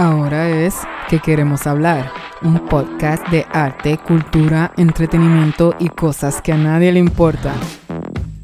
Ahora 0.00 0.48
es 0.48 0.76
que 1.10 1.20
queremos 1.20 1.66
hablar, 1.66 2.10
un 2.40 2.58
podcast 2.70 3.22
de 3.28 3.44
arte, 3.52 3.98
cultura, 3.98 4.72
entretenimiento 4.78 5.74
y 5.78 5.90
cosas 5.90 6.40
que 6.40 6.54
a 6.54 6.56
nadie 6.56 6.90
le 6.90 6.98
importa. 6.98 7.52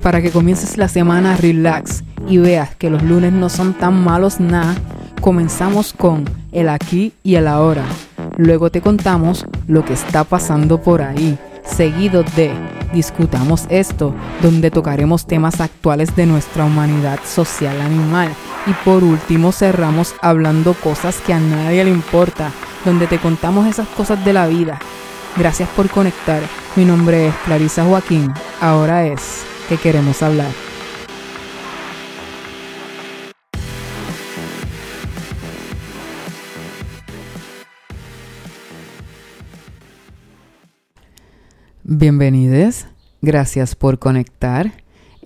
Para 0.03 0.21
que 0.21 0.31
comiences 0.31 0.77
la 0.77 0.87
semana 0.87 1.35
relax 1.35 2.05
y 2.29 2.37
veas 2.37 2.77
que 2.77 2.91
los 2.91 3.03
lunes 3.03 3.33
no 3.33 3.49
son 3.49 3.73
tan 3.73 4.05
malos 4.05 4.39
nada, 4.39 4.75
comenzamos 5.23 5.95
con 5.95 6.27
el 6.53 6.69
aquí 6.69 7.15
y 7.23 7.37
el 7.37 7.49
ahora. 7.49 7.87
Luego 8.37 8.71
te 8.71 8.83
contamos 8.83 9.47
lo 9.67 9.83
que 9.83 9.95
está 9.95 10.25
pasando 10.25 10.83
por 10.83 11.01
ahí, 11.01 11.39
seguido 11.65 12.23
de 12.37 12.53
Discutamos 12.93 13.67
esto, 13.71 14.15
donde 14.43 14.71
tocaremos 14.71 15.27
temas 15.27 15.63
actuales 15.63 16.15
de 16.17 16.27
nuestra 16.27 16.67
humanidad 16.67 17.19
social 17.25 17.81
animal 17.81 18.29
y 18.67 18.73
por 18.85 19.05
último 19.05 19.53
cerramos 19.53 20.15
hablando 20.21 20.75
cosas 20.75 21.21
que 21.21 21.33
a 21.33 21.39
nadie 21.39 21.85
le 21.85 21.91
importa, 21.91 22.51
donde 22.85 23.07
te 23.07 23.19
contamos 23.19 23.67
esas 23.67 23.89
cosas 23.89 24.25
de 24.25 24.33
la 24.33 24.47
vida. 24.47 24.79
Gracias 25.37 25.69
por 25.71 25.89
conectar. 25.89 26.43
Mi 26.77 26.85
nombre 26.85 27.29
es 27.29 27.35
Clarisa 27.45 27.85
Joaquín. 27.85 28.33
Ahora 28.61 29.07
es 29.07 29.45
que 29.69 29.77
queremos 29.77 30.23
hablar. 30.23 30.51
Bienvenidos. 41.85 42.87
Gracias 43.23 43.77
por 43.77 43.99
conectar. 43.99 44.73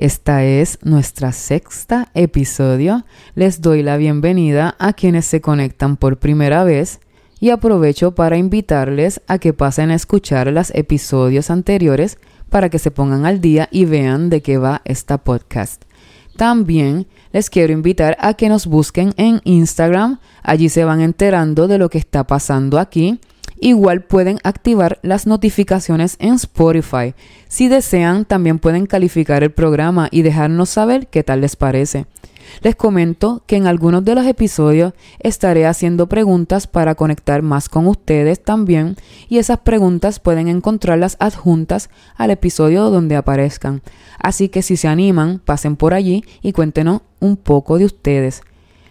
Esta 0.00 0.45
es 0.45 0.78
nuestra 0.82 1.30
sexta 1.30 2.08
episodio. 2.14 3.04
Les 3.34 3.60
doy 3.60 3.82
la 3.82 3.98
bienvenida 3.98 4.74
a 4.78 4.95
quienes 4.95 5.27
se 5.27 5.42
conectan 5.42 5.98
por 5.98 6.18
primera 6.18 6.64
vez 6.64 7.00
y 7.38 7.50
aprovecho 7.50 8.14
para 8.14 8.38
invitarles 8.38 9.20
a 9.27 9.36
que 9.36 9.52
pasen 9.52 9.91
a 9.91 9.94
escuchar 9.94 10.47
los 10.47 10.70
episodios 10.75 11.50
anteriores 11.50 12.16
para 12.48 12.70
que 12.70 12.78
se 12.78 12.91
pongan 12.91 13.27
al 13.27 13.42
día 13.42 13.69
y 13.70 13.84
vean 13.84 14.30
de 14.30 14.41
qué 14.41 14.56
va 14.56 14.80
esta 14.86 15.19
podcast. 15.19 15.83
También 16.34 17.06
les 17.34 17.50
quiero 17.50 17.75
invitar 17.75 18.16
a 18.20 18.32
que 18.32 18.48
nos 18.48 18.66
busquen 18.66 19.12
en 19.19 19.42
Instagram. 19.44 20.19
Allí 20.42 20.70
se 20.70 20.84
van 20.84 21.03
enterando 21.03 21.69
de 21.69 21.77
lo 21.77 21.91
que 21.91 21.98
está 21.98 22.27
pasando 22.27 22.78
aquí 22.78 23.20
Igual 23.61 24.03
pueden 24.03 24.39
activar 24.42 24.98
las 25.03 25.27
notificaciones 25.27 26.16
en 26.19 26.34
Spotify. 26.34 27.14
Si 27.48 27.69
desean, 27.69 28.25
también 28.25 28.58
pueden 28.58 28.86
calificar 28.86 29.42
el 29.42 29.53
programa 29.53 30.08
y 30.11 30.22
dejarnos 30.22 30.70
saber 30.70 31.08
qué 31.08 31.22
tal 31.22 31.42
les 31.42 31.56
parece. 31.56 32.06
Les 32.62 32.75
comento 32.75 33.42
que 33.47 33.56
en 33.56 33.66
algunos 33.66 34.05
de 34.05 34.14
los 34.14 34.27
episodios 34.27 34.92
estaré 35.20 35.66
haciendo 35.66 36.08
preguntas 36.08 36.66
para 36.66 36.94
conectar 36.94 37.42
más 37.42 37.69
con 37.69 37.86
ustedes 37.86 38.42
también 38.42 38.97
y 39.28 39.38
esas 39.38 39.58
preguntas 39.58 40.20
pueden 40.20 40.48
encontrarlas 40.48 41.16
adjuntas 41.20 41.91
al 42.16 42.31
episodio 42.31 42.91
donde 42.91 43.16
aparezcan. 43.16 43.83
Así 44.19 44.48
que 44.48 44.62
si 44.62 44.77
se 44.77 44.88
animan, 44.88 45.38
pasen 45.38 45.77
por 45.77 45.94
allí 45.94 46.25
y 46.42 46.53
cuéntenos 46.53 47.03
un 47.20 47.36
poco 47.36 47.78
de 47.78 47.84
ustedes. 47.84 48.42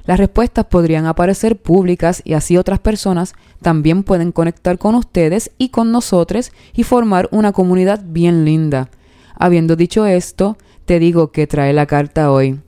Las 0.10 0.18
respuestas 0.18 0.66
podrían 0.66 1.06
aparecer 1.06 1.56
públicas 1.56 2.24
y 2.26 2.34
así 2.34 2.58
otras 2.58 2.80
personas 2.80 3.36
también 3.62 4.02
pueden 4.02 4.32
conectar 4.32 4.80
con 4.80 4.96
ustedes 4.96 5.52
y 5.60 5.70
con 5.70 5.92
nosotros 5.92 6.52
y 6.74 6.82
formar 6.82 7.30
una 7.32 7.52
comunidad 7.52 8.02
bien 8.04 8.44
linda. 8.44 8.90
Habiendo 9.36 9.76
dicho 9.76 10.08
esto, 10.08 10.58
te 10.86 10.98
digo 10.98 11.32
que 11.32 11.46
trae 11.46 11.74
la 11.74 11.86
carta 11.86 12.32
hoy. 12.32 12.60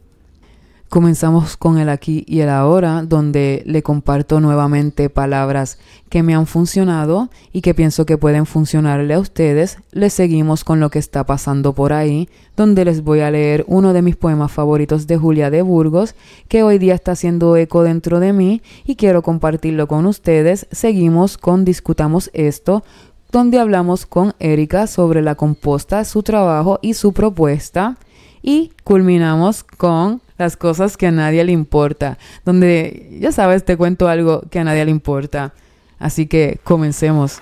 Comenzamos 0.91 1.55
con 1.55 1.77
el 1.77 1.87
aquí 1.87 2.25
y 2.27 2.41
el 2.41 2.49
ahora, 2.49 3.03
donde 3.03 3.63
le 3.65 3.81
comparto 3.81 4.41
nuevamente 4.41 5.09
palabras 5.09 5.77
que 6.09 6.21
me 6.21 6.35
han 6.35 6.47
funcionado 6.47 7.29
y 7.53 7.61
que 7.61 7.73
pienso 7.73 8.05
que 8.05 8.17
pueden 8.17 8.45
funcionarle 8.45 9.13
a 9.13 9.19
ustedes. 9.19 9.77
Le 9.93 10.09
seguimos 10.09 10.65
con 10.65 10.81
lo 10.81 10.89
que 10.89 10.99
está 10.99 11.25
pasando 11.25 11.71
por 11.71 11.93
ahí, 11.93 12.27
donde 12.57 12.83
les 12.83 13.05
voy 13.05 13.21
a 13.21 13.31
leer 13.31 13.63
uno 13.69 13.93
de 13.93 14.01
mis 14.01 14.17
poemas 14.17 14.51
favoritos 14.51 15.07
de 15.07 15.15
Julia 15.15 15.49
de 15.49 15.61
Burgos, 15.61 16.13
que 16.49 16.61
hoy 16.61 16.77
día 16.77 16.95
está 16.95 17.13
haciendo 17.13 17.55
eco 17.55 17.83
dentro 17.83 18.19
de 18.19 18.33
mí 18.33 18.61
y 18.83 18.97
quiero 18.97 19.21
compartirlo 19.21 19.87
con 19.87 20.05
ustedes. 20.05 20.67
Seguimos 20.71 21.37
con 21.37 21.63
Discutamos 21.63 22.29
esto, 22.33 22.83
donde 23.31 23.59
hablamos 23.59 24.05
con 24.05 24.33
Erika 24.39 24.87
sobre 24.87 25.21
la 25.21 25.35
composta, 25.35 26.03
su 26.03 26.21
trabajo 26.21 26.79
y 26.81 26.95
su 26.95 27.13
propuesta. 27.13 27.95
Y 28.43 28.71
culminamos 28.83 29.63
con 29.63 30.19
las 30.41 30.57
cosas 30.57 30.97
que 30.97 31.07
a 31.07 31.11
nadie 31.11 31.43
le 31.43 31.51
importa, 31.51 32.17
donde 32.43 33.17
ya 33.19 33.31
sabes, 33.31 33.63
te 33.63 33.77
cuento 33.77 34.07
algo 34.07 34.41
que 34.49 34.59
a 34.59 34.63
nadie 34.63 34.83
le 34.85 34.91
importa. 34.91 35.53
Así 35.99 36.25
que 36.25 36.59
comencemos. 36.63 37.39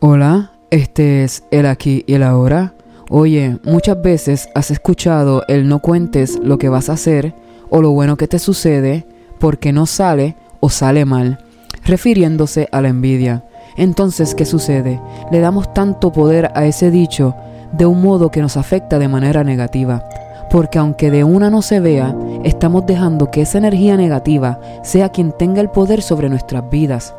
Hola, 0.00 0.52
este 0.70 1.24
es 1.24 1.44
el 1.50 1.64
aquí 1.66 2.04
y 2.06 2.14
el 2.14 2.24
ahora. 2.24 2.74
Oye, 3.08 3.58
muchas 3.62 4.02
veces 4.02 4.48
has 4.54 4.70
escuchado 4.70 5.44
el 5.46 5.68
no 5.68 5.78
cuentes 5.78 6.38
lo 6.42 6.58
que 6.58 6.68
vas 6.68 6.90
a 6.90 6.94
hacer 6.94 7.34
o 7.70 7.80
lo 7.80 7.92
bueno 7.92 8.16
que 8.16 8.26
te 8.26 8.38
sucede 8.38 9.06
porque 9.38 9.72
no 9.72 9.86
sale 9.86 10.36
o 10.60 10.70
sale 10.70 11.04
mal, 11.04 11.38
refiriéndose 11.84 12.68
a 12.72 12.80
la 12.80 12.88
envidia. 12.88 13.44
Entonces, 13.76 14.34
¿qué 14.34 14.44
sucede? 14.44 15.00
Le 15.30 15.40
damos 15.40 15.72
tanto 15.74 16.12
poder 16.12 16.50
a 16.54 16.66
ese 16.66 16.90
dicho 16.90 17.34
de 17.72 17.86
un 17.86 18.02
modo 18.02 18.30
que 18.30 18.40
nos 18.40 18.56
afecta 18.56 18.98
de 18.98 19.08
manera 19.08 19.42
negativa. 19.42 20.04
Porque 20.50 20.78
aunque 20.78 21.10
de 21.10 21.24
una 21.24 21.50
no 21.50 21.62
se 21.62 21.80
vea, 21.80 22.14
estamos 22.44 22.86
dejando 22.86 23.30
que 23.30 23.42
esa 23.42 23.58
energía 23.58 23.96
negativa 23.96 24.60
sea 24.82 25.08
quien 25.08 25.32
tenga 25.32 25.60
el 25.60 25.70
poder 25.70 26.02
sobre 26.02 26.28
nuestras 26.28 26.68
vidas. 26.70 27.14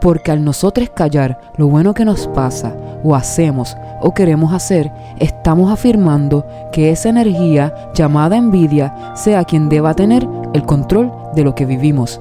Porque 0.00 0.32
al 0.32 0.44
nosotros 0.44 0.90
callar 0.90 1.38
lo 1.56 1.68
bueno 1.68 1.94
que 1.94 2.04
nos 2.04 2.26
pasa, 2.28 2.74
o 3.04 3.14
hacemos, 3.14 3.76
o 4.00 4.12
queremos 4.12 4.52
hacer, 4.52 4.90
estamos 5.20 5.70
afirmando 5.70 6.44
que 6.72 6.90
esa 6.90 7.10
energía 7.10 7.72
llamada 7.94 8.36
envidia 8.36 8.94
sea 9.14 9.44
quien 9.44 9.68
deba 9.68 9.94
tener 9.94 10.26
el 10.52 10.64
control 10.64 11.12
de 11.34 11.44
lo 11.44 11.54
que 11.54 11.66
vivimos. 11.66 12.20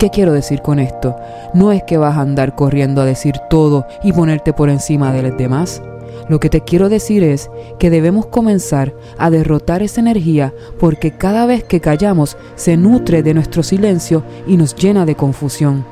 ¿Qué 0.00 0.08
quiero 0.08 0.32
decir 0.32 0.62
con 0.62 0.78
esto? 0.78 1.14
No 1.52 1.72
es 1.72 1.82
que 1.82 1.98
vas 1.98 2.16
a 2.16 2.22
andar 2.22 2.54
corriendo 2.54 3.02
a 3.02 3.04
decir 3.04 3.34
todo 3.50 3.84
y 4.02 4.14
ponerte 4.14 4.54
por 4.54 4.70
encima 4.70 5.12
de 5.12 5.22
los 5.22 5.36
demás. 5.36 5.82
Lo 6.26 6.40
que 6.40 6.48
te 6.48 6.62
quiero 6.62 6.88
decir 6.88 7.22
es 7.22 7.50
que 7.78 7.90
debemos 7.90 8.24
comenzar 8.24 8.94
a 9.18 9.28
derrotar 9.28 9.82
esa 9.82 10.00
energía 10.00 10.54
porque 10.78 11.10
cada 11.10 11.44
vez 11.44 11.64
que 11.64 11.82
callamos 11.82 12.38
se 12.54 12.78
nutre 12.78 13.22
de 13.22 13.34
nuestro 13.34 13.62
silencio 13.62 14.24
y 14.46 14.56
nos 14.56 14.74
llena 14.74 15.04
de 15.04 15.16
confusión. 15.16 15.84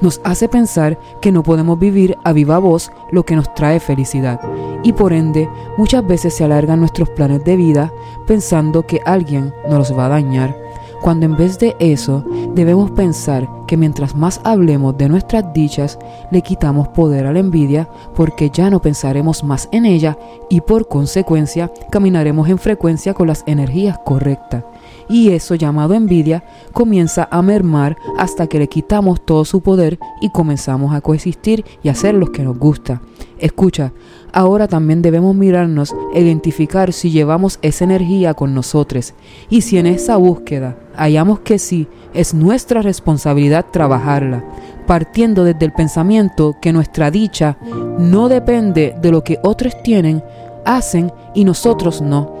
Nos 0.00 0.20
hace 0.22 0.48
pensar 0.48 0.96
que 1.20 1.32
no 1.32 1.42
podemos 1.42 1.76
vivir 1.76 2.16
a 2.22 2.32
viva 2.32 2.58
voz 2.58 2.92
lo 3.10 3.24
que 3.24 3.34
nos 3.34 3.52
trae 3.54 3.80
felicidad 3.80 4.38
y 4.84 4.92
por 4.92 5.12
ende 5.12 5.48
muchas 5.76 6.06
veces 6.06 6.34
se 6.34 6.44
alargan 6.44 6.78
nuestros 6.78 7.10
planes 7.10 7.42
de 7.42 7.56
vida 7.56 7.92
pensando 8.28 8.86
que 8.86 9.00
alguien 9.04 9.52
nos 9.68 9.78
los 9.90 9.98
va 9.98 10.06
a 10.06 10.10
dañar 10.10 10.66
cuando 11.06 11.26
en 11.26 11.36
vez 11.36 11.58
de 11.58 11.76
eso 11.78 12.24
debemos 12.56 12.90
pensar 12.90 13.48
que 13.68 13.76
mientras 13.76 14.16
más 14.16 14.40
hablemos 14.42 14.96
de 14.96 15.08
nuestras 15.08 15.52
dichas, 15.52 15.98
le 16.30 16.40
quitamos 16.40 16.88
poder 16.88 17.26
a 17.26 17.32
la 17.32 17.38
envidia 17.38 17.88
porque 18.14 18.50
ya 18.50 18.70
no 18.70 18.80
pensaremos 18.80 19.44
más 19.44 19.68
en 19.72 19.84
ella 19.84 20.18
y 20.48 20.62
por 20.62 20.88
consecuencia 20.88 21.70
caminaremos 21.90 22.48
en 22.48 22.58
frecuencia 22.58 23.12
con 23.12 23.28
las 23.28 23.44
energías 23.46 23.98
correctas. 24.04 24.64
Y 25.08 25.30
eso 25.30 25.54
llamado 25.54 25.94
envidia 25.94 26.42
comienza 26.72 27.28
a 27.30 27.42
mermar 27.42 27.96
hasta 28.18 28.46
que 28.46 28.58
le 28.58 28.68
quitamos 28.68 29.20
todo 29.20 29.44
su 29.44 29.60
poder 29.60 29.98
y 30.20 30.30
comenzamos 30.30 30.94
a 30.94 31.02
coexistir 31.02 31.64
y 31.82 31.90
hacer 31.90 32.14
lo 32.14 32.32
que 32.32 32.42
nos 32.42 32.58
gusta. 32.58 33.02
Escucha, 33.38 33.92
ahora 34.32 34.66
también 34.66 35.02
debemos 35.02 35.34
mirarnos 35.36 35.94
e 36.14 36.22
identificar 36.22 36.92
si 36.94 37.10
llevamos 37.10 37.58
esa 37.60 37.84
energía 37.84 38.32
con 38.32 38.54
nosotros 38.54 39.12
y 39.50 39.60
si 39.60 39.76
en 39.76 39.86
esa 39.86 40.16
búsqueda 40.16 40.78
hallamos 40.96 41.40
que 41.40 41.58
sí, 41.58 41.86
es 42.14 42.32
nuestra 42.32 42.80
responsabilidad 42.80 43.66
trabajarla, 43.70 44.42
partiendo 44.86 45.44
desde 45.44 45.66
el 45.66 45.72
pensamiento 45.72 46.56
que 46.62 46.72
nuestra 46.72 47.10
dicha 47.10 47.58
no 47.98 48.30
depende 48.30 48.94
de 49.02 49.10
lo 49.10 49.22
que 49.22 49.38
otros 49.42 49.82
tienen, 49.82 50.22
hacen 50.64 51.12
y 51.34 51.44
nosotros 51.44 52.00
no. 52.00 52.32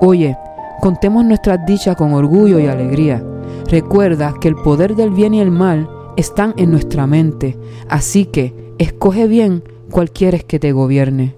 Oye, 0.00 0.36
contemos 0.80 1.24
nuestras 1.24 1.66
dichas 1.66 1.96
con 1.96 2.12
orgullo 2.12 2.60
y 2.60 2.68
alegría. 2.68 3.24
Recuerda 3.68 4.34
que 4.40 4.46
el 4.46 4.54
poder 4.54 4.94
del 4.94 5.10
bien 5.10 5.34
y 5.34 5.40
el 5.40 5.50
mal 5.50 5.90
están 6.16 6.54
en 6.56 6.70
nuestra 6.70 7.08
mente, 7.08 7.58
así 7.88 8.26
que 8.26 8.72
escoge 8.78 9.26
bien 9.26 9.62
cuál 9.90 10.10
quieres 10.10 10.44
que 10.44 10.58
te 10.58 10.72
gobierne. 10.72 11.34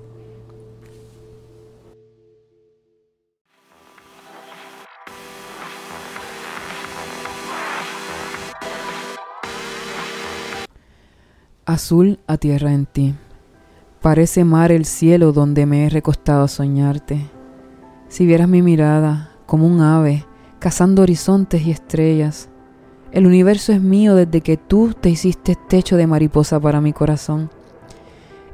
Azul 11.65 12.19
a 12.27 12.37
tierra 12.37 12.73
en 12.73 12.87
ti. 12.87 13.15
Parece 14.03 14.45
mar 14.45 14.73
el 14.73 14.87
cielo 14.87 15.33
donde 15.33 15.67
me 15.67 15.87
he 15.87 15.89
recostado 15.89 16.43
a 16.43 16.49
soñarte. 16.49 17.31
Si 18.09 18.27
vieras 18.27 18.49
mi 18.49 18.61
mirada 18.61 19.37
como 19.47 19.67
un 19.67 19.81
ave 19.81 20.27
cazando 20.59 21.03
horizontes 21.03 21.63
y 21.63 21.71
estrellas, 21.71 22.49
el 23.13 23.27
universo 23.27 23.73
es 23.73 23.81
mío 23.81 24.15
desde 24.15 24.41
que 24.41 24.57
tú 24.57 24.95
te 25.01 25.11
hiciste 25.11 25.57
techo 25.69 25.97
de 25.97 26.07
mariposa 26.07 26.59
para 26.59 26.81
mi 26.81 26.93
corazón. 26.93 27.51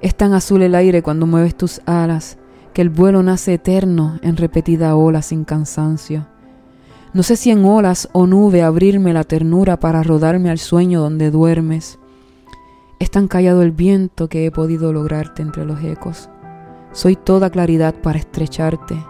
Es 0.01 0.15
tan 0.15 0.35
azul 0.35 0.63
el 0.63 0.75
aire 0.75 1.03
cuando 1.03 1.27
mueves 1.27 1.57
tus 1.57 1.81
alas 1.87 2.39
que 2.75 2.83
el 2.83 2.91
vuelo 2.91 3.23
nace 3.23 3.55
eterno 3.55 4.19
en 4.21 4.37
repetida 4.37 4.97
ola 4.97 5.23
sin 5.23 5.45
cansancio. 5.45 6.27
No 7.15 7.23
sé 7.23 7.37
si 7.37 7.51
en 7.51 7.65
olas 7.65 8.11
o 8.13 8.27
nube 8.27 8.63
abrirme 8.63 9.15
la 9.15 9.25
ternura 9.25 9.81
para 9.81 10.03
rodarme 10.03 10.51
al 10.51 10.59
sueño 10.59 11.01
donde 11.01 11.31
duermes. 11.31 11.99
Es 12.99 13.11
tan 13.11 13.29
callado 13.29 13.63
el 13.63 13.71
viento 13.71 14.29
que 14.29 14.45
he 14.45 14.51
podido 14.51 14.93
lograrte 14.93 15.41
entre 15.41 15.65
los 15.65 15.83
ecos. 15.83 16.29
Soy 16.93 17.17
toda 17.17 17.49
claridad 17.49 17.95
para 17.95 18.19
estrecharte. 18.19 19.03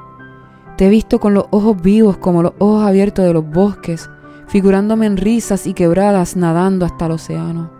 Te 0.76 0.86
he 0.86 0.88
visto 0.88 1.18
con 1.18 1.34
los 1.34 1.46
ojos 1.50 1.82
vivos 1.82 2.18
como 2.18 2.44
los 2.44 2.52
ojos 2.58 2.84
abiertos 2.84 3.24
de 3.24 3.32
los 3.32 3.50
bosques, 3.50 4.08
figurándome 4.46 5.06
en 5.06 5.16
risas 5.16 5.66
y 5.66 5.74
quebradas 5.74 6.36
nadando 6.36 6.86
hasta 6.86 7.06
el 7.06 7.12
océano. 7.12 7.75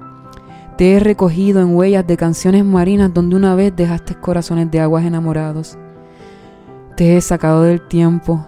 Te 0.77 0.93
he 0.93 1.01
recogido 1.01 1.63
en 1.63 1.75
huellas 1.75 2.07
de 2.07 2.19
canciones 2.19 2.65
marinas 2.65 3.13
donde 3.15 3.35
una 3.35 3.55
vez 3.55 3.75
dejaste 3.75 4.15
corazones 4.15 4.71
de 4.71 4.81
aguas 4.81 5.07
enamorados. 5.07 5.79
Te 6.97 7.17
he 7.17 7.21
sacado 7.23 7.63
del 7.63 7.81
tiempo, 7.89 8.47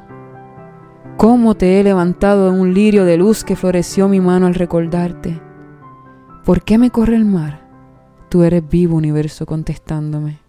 cómo 1.16 1.54
te 1.54 1.80
he 1.80 1.84
levantado 1.84 2.48
en 2.48 2.60
un 2.60 2.75
lirio 2.75 3.06
de 3.06 3.16
luz 3.16 3.44
que 3.44 3.56
floreció 3.56 4.08
mi 4.08 4.20
mano 4.20 4.46
al 4.46 4.54
recordarte. 4.54 5.40
¿Por 6.44 6.62
qué 6.62 6.76
me 6.76 6.90
corre 6.90 7.16
el 7.16 7.25
mar? 7.25 7.66
Tú 8.28 8.42
eres 8.42 8.66
vivo 8.69 8.96
universo 8.96 9.46
contestándome. 9.46 10.47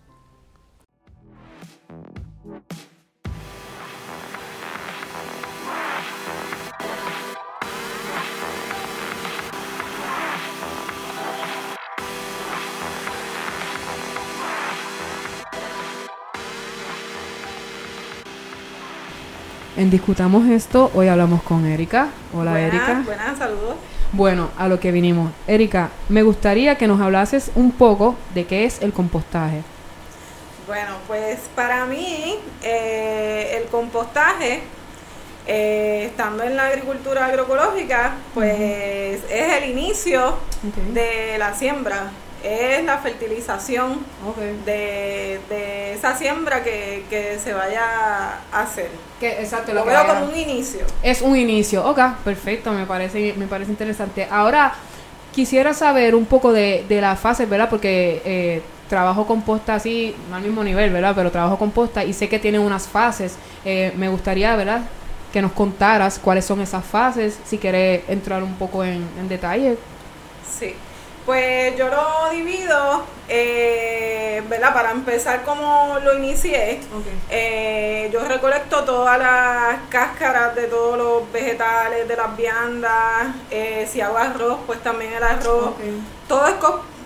En 19.79 19.89
Discutamos 19.89 20.45
esto, 20.49 20.91
hoy 20.93 21.07
hablamos 21.07 21.41
con 21.41 21.65
Erika. 21.65 22.09
Hola 22.33 22.59
Erika. 22.59 23.01
Buenas, 23.05 23.37
saludos. 23.37 23.75
Bueno, 24.11 24.49
a 24.57 24.67
lo 24.67 24.77
que 24.77 24.91
vinimos. 24.91 25.31
Erika, 25.47 25.89
me 26.09 26.21
gustaría 26.21 26.77
que 26.77 26.85
nos 26.85 26.99
hablases 26.99 27.49
un 27.55 27.71
poco 27.71 28.17
de 28.33 28.45
qué 28.45 28.65
es 28.65 28.81
el 28.81 28.91
compostaje. 28.91 29.61
Bueno, 30.67 30.95
pues 31.07 31.39
para 31.55 31.85
mí 31.85 32.35
eh, 32.61 33.57
el 33.61 33.69
compostaje, 33.69 34.63
eh, 35.47 36.07
estando 36.07 36.43
en 36.43 36.57
la 36.57 36.65
agricultura 36.65 37.27
agroecológica, 37.27 38.15
pues 38.33 39.21
es 39.29 39.63
el 39.63 39.69
inicio 39.69 40.39
de 40.93 41.37
la 41.37 41.55
siembra 41.55 42.11
es 42.43 42.83
la 42.85 42.97
fertilización 42.99 43.99
de, 44.65 45.39
de, 45.49 45.93
esa 45.93 46.15
siembra 46.15 46.63
que, 46.63 47.03
que, 47.09 47.37
se 47.39 47.53
vaya 47.53 47.83
a 48.51 48.61
hacer. 48.61 48.89
Que, 49.19 49.41
exacto, 49.41 49.73
lo, 49.73 49.85
veo 49.85 50.05
como 50.07 50.25
un 50.25 50.37
inicio. 50.37 50.81
Es 51.03 51.21
un 51.21 51.35
inicio, 51.35 51.85
ok, 51.85 51.99
perfecto, 52.23 52.71
me 52.71 52.85
parece, 52.85 53.33
me 53.37 53.47
parece 53.47 53.71
interesante. 53.71 54.27
Ahora, 54.29 54.73
quisiera 55.33 55.73
saber 55.73 56.15
un 56.15 56.25
poco 56.25 56.53
de, 56.53 56.85
de 56.87 57.01
las 57.01 57.19
fases, 57.19 57.49
¿verdad? 57.49 57.69
Porque 57.69 58.21
eh, 58.23 58.61
trabajo 58.87 59.27
composta 59.27 59.75
así, 59.75 60.15
no 60.29 60.37
al 60.37 60.41
mismo 60.43 60.63
nivel, 60.63 60.91
¿verdad? 60.91 61.13
Pero 61.15 61.31
trabajo 61.31 61.57
composta 61.57 62.03
y 62.03 62.13
sé 62.13 62.29
que 62.29 62.39
tiene 62.39 62.59
unas 62.59 62.87
fases. 62.87 63.35
Eh, 63.65 63.93
me 63.97 64.07
gustaría, 64.07 64.55
¿verdad? 64.55 64.81
Que 65.33 65.41
nos 65.41 65.51
contaras 65.51 66.19
cuáles 66.19 66.45
son 66.45 66.61
esas 66.61 66.85
fases, 66.85 67.37
si 67.45 67.57
quieres 67.57 68.01
entrar 68.07 68.43
un 68.43 68.55
poco 68.55 68.83
en, 68.83 69.05
en 69.19 69.27
detalle. 69.27 69.77
Sí. 70.49 70.73
Pues 71.25 71.77
yo 71.77 71.87
lo 71.89 72.29
divido, 72.31 73.03
eh, 73.27 74.41
¿verdad? 74.49 74.73
Para 74.73 74.91
empezar 74.91 75.43
como 75.43 75.97
lo 76.03 76.17
inicié, 76.17 76.79
eh, 77.29 78.09
yo 78.11 78.23
recolecto 78.25 78.83
todas 78.83 79.19
las 79.19 79.77
cáscaras 79.89 80.55
de 80.55 80.63
todos 80.63 80.97
los 80.97 81.31
vegetales, 81.31 82.07
de 82.07 82.15
las 82.15 82.35
viandas, 82.35 83.27
eh, 83.51 83.87
si 83.91 84.01
hago 84.01 84.17
arroz, 84.17 84.57
pues 84.65 84.81
también 84.81 85.13
el 85.13 85.23
arroz. 85.23 85.73
Todo 86.27 86.47
es 86.47 86.55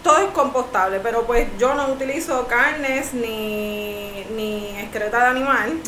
todo 0.03 0.17
es 0.17 0.31
compostable, 0.31 0.99
pero 0.99 1.23
pues 1.23 1.47
yo 1.57 1.73
no 1.73 1.87
utilizo 1.87 2.45
carnes 2.47 3.13
ni, 3.13 4.25
ni 4.35 4.77
excreta 4.79 5.19
de 5.19 5.25
animal. 5.27 5.79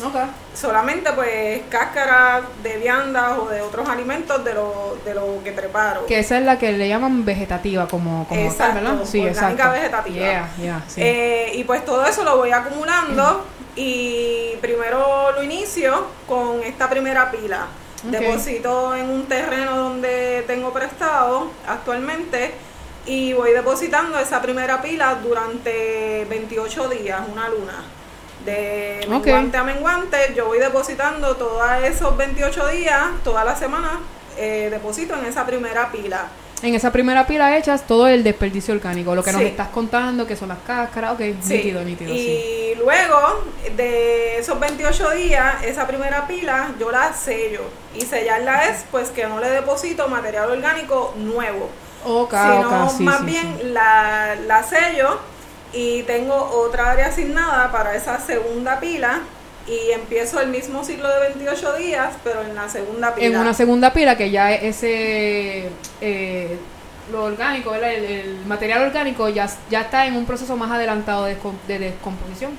Solamente 0.54 1.12
pues 1.12 1.62
cáscara 1.68 2.40
de 2.62 2.78
viandas 2.78 3.38
o 3.38 3.48
de 3.48 3.60
otros 3.60 3.86
alimentos 3.88 4.42
de 4.42 4.54
lo, 4.54 4.96
de 5.04 5.14
lo 5.14 5.42
que 5.44 5.52
preparo. 5.52 6.06
Que 6.06 6.18
esa 6.18 6.38
es 6.38 6.44
la 6.44 6.58
que 6.58 6.72
le 6.72 6.88
llaman 6.88 7.26
vegetativa 7.26 7.86
como, 7.86 8.26
como 8.26 8.40
exacto, 8.40 8.80
tal, 8.80 8.84
¿verdad? 8.84 9.04
Sí, 9.04 9.20
orgánica 9.20 9.70
vegetativa. 9.70 10.48
Eh, 10.96 11.52
y 11.54 11.64
pues 11.64 11.84
todo 11.84 12.06
eso 12.06 12.24
lo 12.24 12.38
voy 12.38 12.52
acumulando 12.52 13.44
y 13.76 14.56
primero 14.62 15.32
lo 15.32 15.42
inicio 15.42 16.06
con 16.26 16.62
esta 16.62 16.88
primera 16.88 17.30
pila. 17.30 17.66
Deposito 18.02 18.94
en 18.94 19.10
un 19.10 19.26
terreno 19.26 19.76
donde 19.76 20.44
tengo 20.46 20.72
prestado 20.72 21.50
actualmente 21.66 22.54
y 23.06 23.32
voy 23.32 23.52
depositando 23.52 24.18
esa 24.18 24.42
primera 24.42 24.82
pila 24.82 25.18
durante 25.22 26.26
28 26.28 26.88
días, 26.88 27.20
una 27.32 27.48
luna. 27.48 27.84
De 28.44 29.06
menguante 29.08 29.56
a 29.56 29.64
menguante, 29.64 30.16
yo 30.36 30.46
voy 30.46 30.58
depositando 30.58 31.36
todos 31.36 31.62
esos 31.84 32.16
28 32.16 32.68
días, 32.68 33.02
toda 33.24 33.44
la 33.44 33.56
semana, 33.56 34.00
eh, 34.36 34.68
deposito 34.70 35.14
en 35.16 35.26
esa 35.26 35.46
primera 35.46 35.90
pila. 35.90 36.28
En 36.62 36.74
esa 36.74 36.90
primera 36.90 37.26
pila 37.26 37.56
echas 37.56 37.86
todo 37.86 38.08
el 38.08 38.24
desperdicio 38.24 38.72
orgánico, 38.72 39.14
lo 39.14 39.22
que 39.22 39.32
nos 39.32 39.42
estás 39.42 39.68
contando, 39.68 40.26
que 40.26 40.36
son 40.36 40.48
las 40.48 40.58
cáscaras, 40.66 41.12
ok, 41.12 41.20
nítido, 41.20 41.82
nítido. 41.84 42.12
Y 42.14 42.74
luego 42.76 43.44
de 43.76 44.38
esos 44.38 44.58
28 44.58 45.10
días, 45.10 45.64
esa 45.64 45.86
primera 45.86 46.26
pila 46.26 46.70
yo 46.78 46.90
la 46.90 47.12
sello. 47.12 47.62
Y 47.94 48.02
sellarla 48.02 48.68
es 48.68 48.84
pues 48.90 49.10
que 49.10 49.26
no 49.26 49.38
le 49.38 49.50
deposito 49.50 50.08
material 50.08 50.50
orgánico 50.50 51.14
nuevo 51.16 51.68
sino 52.04 52.92
más 53.00 53.24
bien 53.24 53.74
La, 53.74 54.36
la 54.46 54.62
sello 54.62 55.18
y 55.72 56.02
tengo 56.04 56.34
otra 56.34 56.92
área 56.92 57.06
asignada 57.08 57.70
para 57.70 57.94
esa 57.94 58.20
segunda 58.20 58.80
pila 58.80 59.20
y 59.66 59.90
empiezo 59.90 60.40
el 60.40 60.48
mismo 60.48 60.84
ciclo 60.84 61.08
de 61.08 61.20
28 61.34 61.74
días, 61.74 62.14
pero 62.22 62.42
en 62.42 62.54
la 62.54 62.68
segunda 62.68 63.14
pila. 63.14 63.26
En 63.26 63.36
una 63.36 63.52
segunda 63.52 63.92
pila 63.92 64.16
que 64.16 64.30
ya 64.30 64.52
ese 64.52 65.68
eh, 66.00 66.56
lo 67.10 67.24
orgánico, 67.24 67.74
el, 67.74 68.42
material 68.46 68.82
orgánico 68.82 69.28
ya, 69.28 69.48
ya 69.70 69.82
está 69.82 70.06
en 70.06 70.16
un 70.16 70.24
proceso 70.24 70.56
más 70.56 70.70
adelantado 70.70 71.24
de, 71.24 71.36
descomposición. 71.78 72.52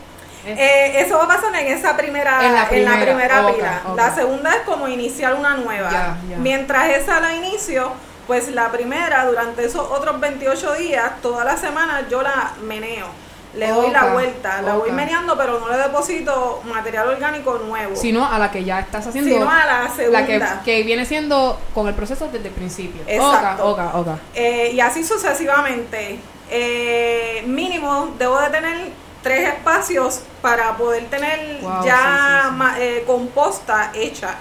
Eh, 0.46 1.02
eso 1.02 1.18
va 1.18 1.26
a 1.26 1.28
pasar 1.28 1.54
en 1.56 1.68
esa 1.68 1.98
primera, 1.98 2.46
en 2.46 2.54
la 2.86 3.00
primera, 3.00 3.48
pila. 3.54 3.82
La 3.96 4.16
segunda 4.16 4.52
es 4.56 4.62
como 4.62 4.88
iniciar 4.88 5.34
una 5.34 5.56
nueva. 5.56 6.18
Mientras 6.38 6.90
esa 6.90 7.20
la 7.20 7.36
inicio, 7.36 7.92
pues 8.28 8.50
la 8.50 8.72
primera, 8.72 9.26
durante 9.26 9.66
esos 9.66 9.90
otros 9.90 10.20
28 10.20 10.74
días, 10.74 11.22
toda 11.22 11.44
la 11.46 11.58
semana 11.58 12.08
yo 12.10 12.22
la 12.22 12.54
meneo. 12.62 13.08
Le 13.54 13.70
doy 13.70 13.90
la 13.90 14.14
vuelta, 14.14 14.62
la 14.62 14.76
voy 14.76 14.92
meneando, 14.92 15.36
pero 15.36 15.60
no 15.60 15.70
le 15.70 15.78
deposito 15.78 16.62
material 16.66 17.08
orgánico 17.08 17.58
nuevo. 17.58 17.96
Sino 17.96 18.30
a 18.30 18.38
la 18.38 18.52
que 18.52 18.64
ya 18.64 18.82
estás 18.82 19.08
haciendo. 19.08 19.32
Sino 19.32 19.50
a 19.50 19.66
la 19.66 19.90
segunda. 19.90 20.22
La 20.22 20.62
que, 20.64 20.84
viene 20.84 21.06
siendo 21.06 21.60
con 21.74 21.88
el 21.88 21.96
proceso 21.96 22.30
desde 22.32 22.50
el 22.50 22.54
principio. 22.54 23.02
Exacto. 23.08 24.20
Eh, 24.36 24.72
y 24.74 24.80
así 24.80 25.04
sucesivamente. 25.04 26.20
Eh, 26.50 27.44
mínimo, 27.48 28.14
debo 28.20 28.40
de 28.40 28.50
tener 28.50 28.92
tres 29.24 29.48
espacios 29.50 30.22
para 30.42 30.78
poder 30.78 31.06
tener 31.08 31.60
ya 31.84 32.76
eh, 32.80 33.04
composta 33.08 33.92
hecha. 33.94 34.36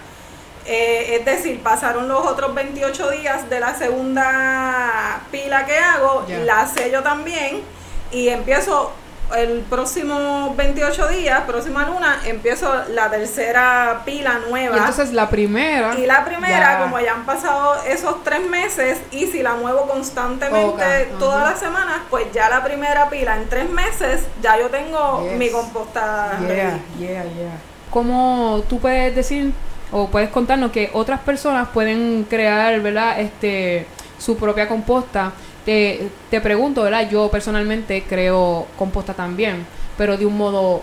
Eh, 0.68 1.16
es 1.16 1.24
decir, 1.24 1.62
pasaron 1.62 2.08
los 2.08 2.26
otros 2.26 2.54
28 2.54 3.10
días 3.10 3.48
de 3.48 3.60
la 3.60 3.74
segunda 3.76 5.20
pila 5.30 5.64
que 5.64 5.78
hago, 5.78 6.24
la 6.44 6.66
sello 6.66 7.02
también 7.02 7.62
y 8.10 8.28
empiezo 8.28 8.92
el 9.34 9.60
próximo 9.62 10.54
28 10.56 11.08
días, 11.08 11.40
próxima 11.46 11.86
luna, 11.86 12.20
empiezo 12.24 12.72
la 12.90 13.10
tercera 13.10 14.02
pila 14.04 14.40
nueva. 14.48 14.76
Y 14.76 14.78
entonces 14.78 15.12
la 15.12 15.28
primera. 15.28 15.94
Y 15.96 16.06
la 16.06 16.24
primera, 16.24 16.78
como 16.80 17.00
ya 17.00 17.14
han 17.14 17.26
pasado 17.26 17.76
esos 17.84 18.22
tres 18.22 18.46
meses, 18.48 18.98
y 19.10 19.26
si 19.26 19.42
la 19.42 19.54
muevo 19.54 19.88
constantemente 19.88 21.10
todas 21.18 21.50
las 21.50 21.58
semanas, 21.58 22.00
pues 22.08 22.32
ya 22.32 22.48
la 22.48 22.62
primera 22.62 23.08
pila 23.08 23.36
en 23.36 23.48
tres 23.48 23.68
meses, 23.68 24.22
ya 24.42 24.58
yo 24.58 24.68
tengo 24.68 25.26
mi 25.36 25.50
composta. 25.50 26.38
Yeah, 26.40 26.80
yeah, 26.98 27.24
yeah. 27.24 27.58
¿Cómo 27.90 28.62
tú 28.68 28.78
puedes 28.78 29.14
decir 29.14 29.52
o 29.92 30.08
puedes 30.08 30.30
contarnos 30.30 30.72
que 30.72 30.90
otras 30.92 31.20
personas 31.20 31.68
pueden 31.68 32.26
crear, 32.28 32.80
¿verdad? 32.80 33.20
Este, 33.20 33.86
su 34.18 34.36
propia 34.36 34.68
composta. 34.68 35.32
Te, 35.64 36.08
te 36.30 36.40
pregunto, 36.40 36.82
¿verdad? 36.82 37.08
Yo 37.10 37.30
personalmente 37.30 38.04
creo 38.08 38.66
composta 38.78 39.14
también, 39.14 39.66
pero 39.96 40.16
de 40.16 40.26
un 40.26 40.36
modo 40.36 40.82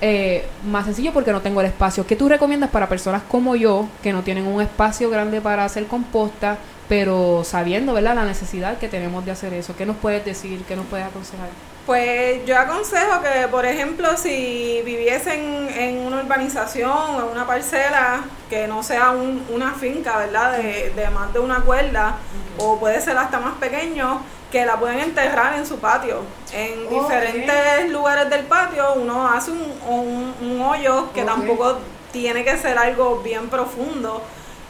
eh, 0.00 0.46
más 0.64 0.84
sencillo 0.84 1.12
porque 1.12 1.32
no 1.32 1.40
tengo 1.40 1.60
el 1.60 1.66
espacio. 1.66 2.06
¿Qué 2.06 2.14
tú 2.14 2.28
recomiendas 2.28 2.70
para 2.70 2.88
personas 2.88 3.22
como 3.28 3.56
yo 3.56 3.88
que 4.02 4.12
no 4.12 4.22
tienen 4.22 4.46
un 4.46 4.62
espacio 4.62 5.10
grande 5.10 5.40
para 5.40 5.64
hacer 5.64 5.86
composta, 5.86 6.58
pero 6.88 7.42
sabiendo, 7.44 7.92
¿verdad?, 7.92 8.14
la 8.14 8.24
necesidad 8.24 8.78
que 8.78 8.88
tenemos 8.88 9.24
de 9.24 9.32
hacer 9.32 9.52
eso. 9.52 9.76
¿Qué 9.76 9.84
nos 9.84 9.96
puedes 9.96 10.24
decir? 10.24 10.64
¿Qué 10.66 10.74
nos 10.74 10.86
puedes 10.86 11.06
aconsejar? 11.06 11.48
Pues 11.84 12.44
yo 12.46 12.58
aconsejo 12.58 13.22
que, 13.22 13.48
por 13.48 13.64
ejemplo, 13.66 14.16
si 14.16 14.82
viviesen 14.84 15.68
en 15.74 15.98
una 15.98 16.22
urbanización 16.22 16.90
o 16.90 17.30
una 17.30 17.46
parcela 17.46 18.24
que 18.48 18.66
no 18.66 18.82
sea 18.82 19.10
una 19.10 19.72
finca, 19.74 20.18
¿verdad?, 20.18 20.58
de, 20.58 21.10
más 21.14 21.32
de 21.32 21.40
una 21.40 21.60
cuerda, 21.60 22.16
o 22.58 22.78
puede 22.78 23.00
ser 23.00 23.16
hasta 23.18 23.38
más 23.38 23.54
pequeño, 23.54 24.22
que 24.50 24.64
la 24.64 24.78
pueden 24.78 25.00
enterrar 25.00 25.58
en 25.58 25.66
su 25.66 25.78
patio. 25.78 26.22
En 26.52 26.88
diferentes 26.88 27.90
lugares 27.90 28.30
del 28.30 28.44
patio 28.44 28.94
uno 28.94 29.28
hace 29.28 29.50
un, 29.50 30.34
un, 30.40 30.60
hoyo 30.62 31.12
que 31.12 31.22
tampoco 31.22 31.78
tiene 32.12 32.44
que 32.44 32.56
ser 32.56 32.78
algo 32.78 33.20
bien 33.20 33.50
profundo 33.50 34.22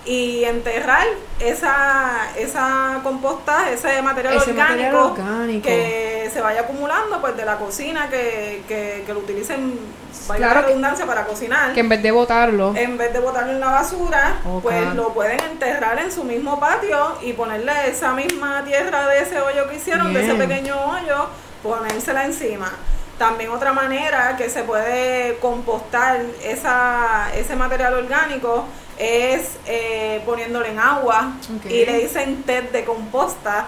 y 0.08 0.42
enterrar 0.44 1.06
esa, 1.38 2.30
esa 2.34 3.00
composta, 3.02 3.70
ese 3.70 4.00
material, 4.00 4.38
orgánico, 4.38 5.14
que 5.62 6.30
se 6.32 6.40
vaya 6.40 6.62
acumulando 6.62 7.20
pues 7.20 7.36
de 7.36 7.44
la 7.44 7.58
cocina 7.58 8.08
que, 8.08 8.62
que, 8.66 9.04
lo 9.12 9.20
utilicen 9.20 9.78
vaya 10.26 10.54
la 10.54 10.62
redundancia 10.62 11.04
para 11.04 11.26
cocinar. 11.26 11.74
que 11.74 11.80
en 11.80 11.90
vez 11.90 12.02
de 12.02 12.10
botarlo. 12.10 12.74
En 12.74 12.96
vez 12.96 13.12
de 13.12 13.20
botarlo 13.20 13.52
en 13.52 13.60
la 13.60 13.68
basura 13.68 14.36
pues 14.62 14.94
lo 14.94 15.12
pueden 15.12 15.40
enterrar 15.40 15.98
en 15.98 16.10
su 16.10 16.24
mismo 16.24 16.58
patio 16.58 17.18
y 17.20 17.34
ponerle 17.34 17.72
esa 17.90 18.14
misma 18.14 18.64
tierra 18.64 19.08
de 19.08 19.20
ese 19.20 19.38
hoyo 19.42 19.68
que 19.68 19.76
hicieron 19.76 20.14
de 20.14 20.24
ese 20.24 20.34
pequeño 20.36 20.74
hoyo 20.74 21.26
ponérsela 21.62 22.24
encima. 22.24 22.72
También 23.18 23.50
otra 23.50 23.74
manera 23.74 24.36
que 24.38 24.48
se 24.48 24.62
puede 24.62 25.36
compostar 25.38 26.22
esa, 26.42 27.28
ese 27.34 27.56
material 27.56 27.92
orgánico 27.92 28.64
es 28.98 29.58
eh, 29.66 30.20
poniéndolo 30.26 30.66
en 30.66 30.78
agua 30.78 31.32
y 31.64 31.86
le 31.86 31.98
dicen 31.98 32.42
té 32.42 32.62
de 32.62 32.84
composta. 32.84 33.66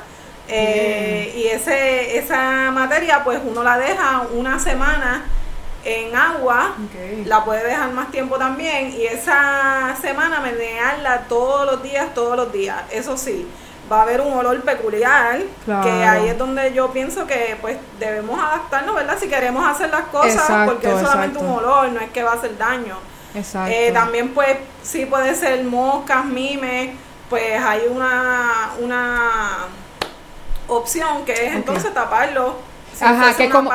Eh, 0.49 1.33
y 1.37 1.47
ese, 1.47 2.19
esa 2.19 2.73
materia 2.73 3.23
pues 3.23 3.39
uno 3.45 3.63
la 3.63 3.79
deja 3.79 4.23
una 4.33 4.59
semana 4.59 5.25
en 5.85 6.15
agua, 6.15 6.75
la 7.25 7.45
puede 7.45 7.65
dejar 7.65 7.93
más 7.93 8.11
tiempo 8.11 8.37
también 8.37 8.93
y 8.93 9.07
esa 9.07 9.97
semana 10.03 10.41
menearla 10.41 11.21
todos 11.29 11.67
los 11.71 11.83
días, 11.83 12.13
todos 12.15 12.37
los 12.37 12.53
días. 12.53 12.77
Eso 12.91 13.17
sí, 13.17 13.47
va 13.91 14.01
a 14.01 14.03
haber 14.03 14.21
un 14.21 14.33
olor 14.33 14.61
peculiar, 14.63 15.41
que 15.65 16.05
ahí 16.05 16.29
es 16.29 16.39
donde 16.39 16.73
yo 16.75 16.91
pienso 16.91 17.27
que 17.27 17.57
pues 17.61 17.79
debemos 17.99 18.39
adaptarnos, 18.39 18.95
¿verdad? 18.95 19.17
Si 19.19 19.29
queremos 19.29 19.67
hacer 19.67 19.91
las 19.91 20.05
cosas, 20.07 20.69
porque 20.69 20.93
es 20.93 21.01
solamente 21.01 21.39
un 21.39 21.51
olor, 21.51 21.89
no 21.91 22.01
es 22.01 22.11
que 22.11 22.23
va 22.23 22.33
a 22.33 22.35
hacer 22.35 22.57
daño. 22.59 22.97
Exacto. 23.35 23.73
Eh, 23.75 23.91
también 23.93 24.31
pues 24.31 24.57
sí 24.83 25.07
puede 25.07 25.35
ser 25.35 25.65
moscas, 25.65 26.25
mimes, 26.25 26.91
pues 27.29 27.61
hay 27.61 27.83
una, 27.89 28.71
una 28.81 29.67
opción 30.69 31.25
que 31.25 31.33
es 31.33 31.55
entonces 31.55 31.93
taparlo. 31.95 32.57
Ajá, 33.01 33.35
que 33.35 33.49
como, 33.49 33.71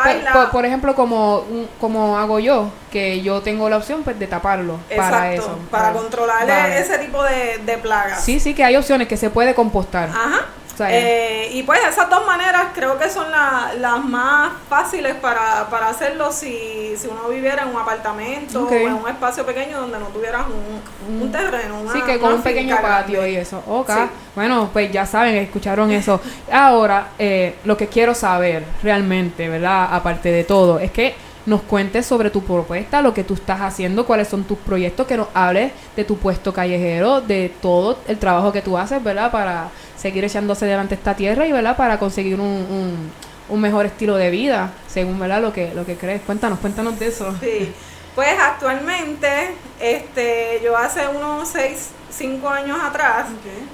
por, 0.51 0.65
ejemplo, 0.65 0.93
como, 0.93 1.45
como 1.79 2.17
hago 2.17 2.37
yo, 2.39 2.69
que 2.91 3.21
yo 3.21 3.41
tengo 3.41 3.69
la 3.69 3.77
opción 3.77 4.03
pues 4.03 4.19
de 4.19 4.27
taparlo 4.27 4.77
para 4.95 5.33
eso. 5.33 5.57
Para, 5.71 5.93
controlar 5.93 6.47
ese 6.71 6.99
tipo 6.99 7.23
de, 7.23 7.59
de 7.65 7.77
plagas. 7.77 8.23
Sí, 8.23 8.39
sí, 8.39 8.53
que 8.53 8.63
hay 8.63 8.75
opciones 8.75 9.07
que 9.07 9.17
se 9.17 9.31
puede 9.31 9.55
compostar. 9.55 10.09
Ajá. 10.09 10.45
Eh, 10.79 11.49
y 11.53 11.63
pues 11.63 11.79
esas 11.87 12.09
dos 12.09 12.25
maneras 12.25 12.67
creo 12.73 12.97
que 12.97 13.09
son 13.09 13.25
las 13.31 14.03
más 14.03 14.51
fáciles 14.69 15.15
para, 15.15 15.61
hacerlo 15.87 16.31
si, 16.31 16.95
si 16.97 17.07
uno 17.07 17.29
viviera 17.29 17.63
en 17.63 17.69
un 17.69 17.81
apartamento 17.81 18.65
o 18.65 18.71
en 18.73 18.93
un 18.93 19.07
espacio 19.07 19.45
pequeño 19.45 19.81
donde 19.81 19.99
no 19.99 20.07
tuvieras 20.07 20.45
un, 20.47 21.31
terreno. 21.31 21.81
sí, 21.91 22.01
que 22.01 22.19
con 22.19 22.33
un 22.33 22.41
pequeño 22.41 22.77
patio 22.81 23.25
y 23.25 23.35
eso. 23.35 23.63
Ok, 23.67 23.89
bueno, 24.35 24.69
pues 24.73 24.91
ya 24.91 25.05
saben, 25.05 25.35
escucharon 25.35 25.91
eso. 25.91 26.19
Ahora, 26.51 27.09
eh, 27.17 27.55
lo 27.63 27.77
que 27.77 27.87
quiero 27.87 28.13
saber 28.13 28.65
realmente, 28.83 29.47
¿verdad? 29.47 29.89
Aparte 29.91 30.31
de 30.31 30.43
todo, 30.43 30.79
es 30.79 30.91
que 30.91 31.15
nos 31.45 31.61
cuentes 31.61 32.05
sobre 32.05 32.29
tu 32.29 32.43
propuesta, 32.43 33.01
lo 33.01 33.13
que 33.13 33.23
tú 33.23 33.35
estás 33.35 33.61
haciendo, 33.61 34.05
cuáles 34.05 34.27
son 34.27 34.43
tus 34.43 34.57
proyectos, 34.57 35.05
que 35.05 35.17
nos 35.17 35.27
hables 35.33 35.71
de 35.95 36.03
tu 36.03 36.17
puesto 36.17 36.53
callejero, 36.53 37.21
de 37.21 37.53
todo 37.61 37.99
el 38.07 38.17
trabajo 38.17 38.51
que 38.51 38.61
tú 38.61 38.77
haces, 38.77 39.03
¿verdad? 39.03 39.31
Para 39.31 39.69
seguir 40.05 40.23
echándose 40.23 40.67
delante 40.67 40.93
esta 40.93 41.15
tierra 41.15 41.47
y, 41.47 41.51
¿verdad? 41.51 41.75
Para 41.75 41.97
conseguir 41.97 42.39
un, 42.39 43.09
un, 43.49 43.59
mejor 43.59 43.87
estilo 43.87 44.17
de 44.17 44.29
vida, 44.29 44.71
según, 44.87 45.17
¿verdad? 45.17 45.41
Lo 45.41 45.51
que, 45.51 45.73
lo 45.73 45.83
que 45.83 45.95
crees. 45.95 46.21
Cuéntanos, 46.21 46.59
cuéntanos 46.59 46.99
de 46.99 47.07
eso. 47.07 47.35
Sí. 47.41 47.73
Pues 48.13 48.29
actualmente, 48.39 49.55
este, 49.79 50.61
yo 50.63 50.77
hace 50.77 51.07
unos 51.07 51.49
seis, 51.49 51.89
cinco 52.11 52.47
años 52.49 52.77
atrás, 52.79 53.25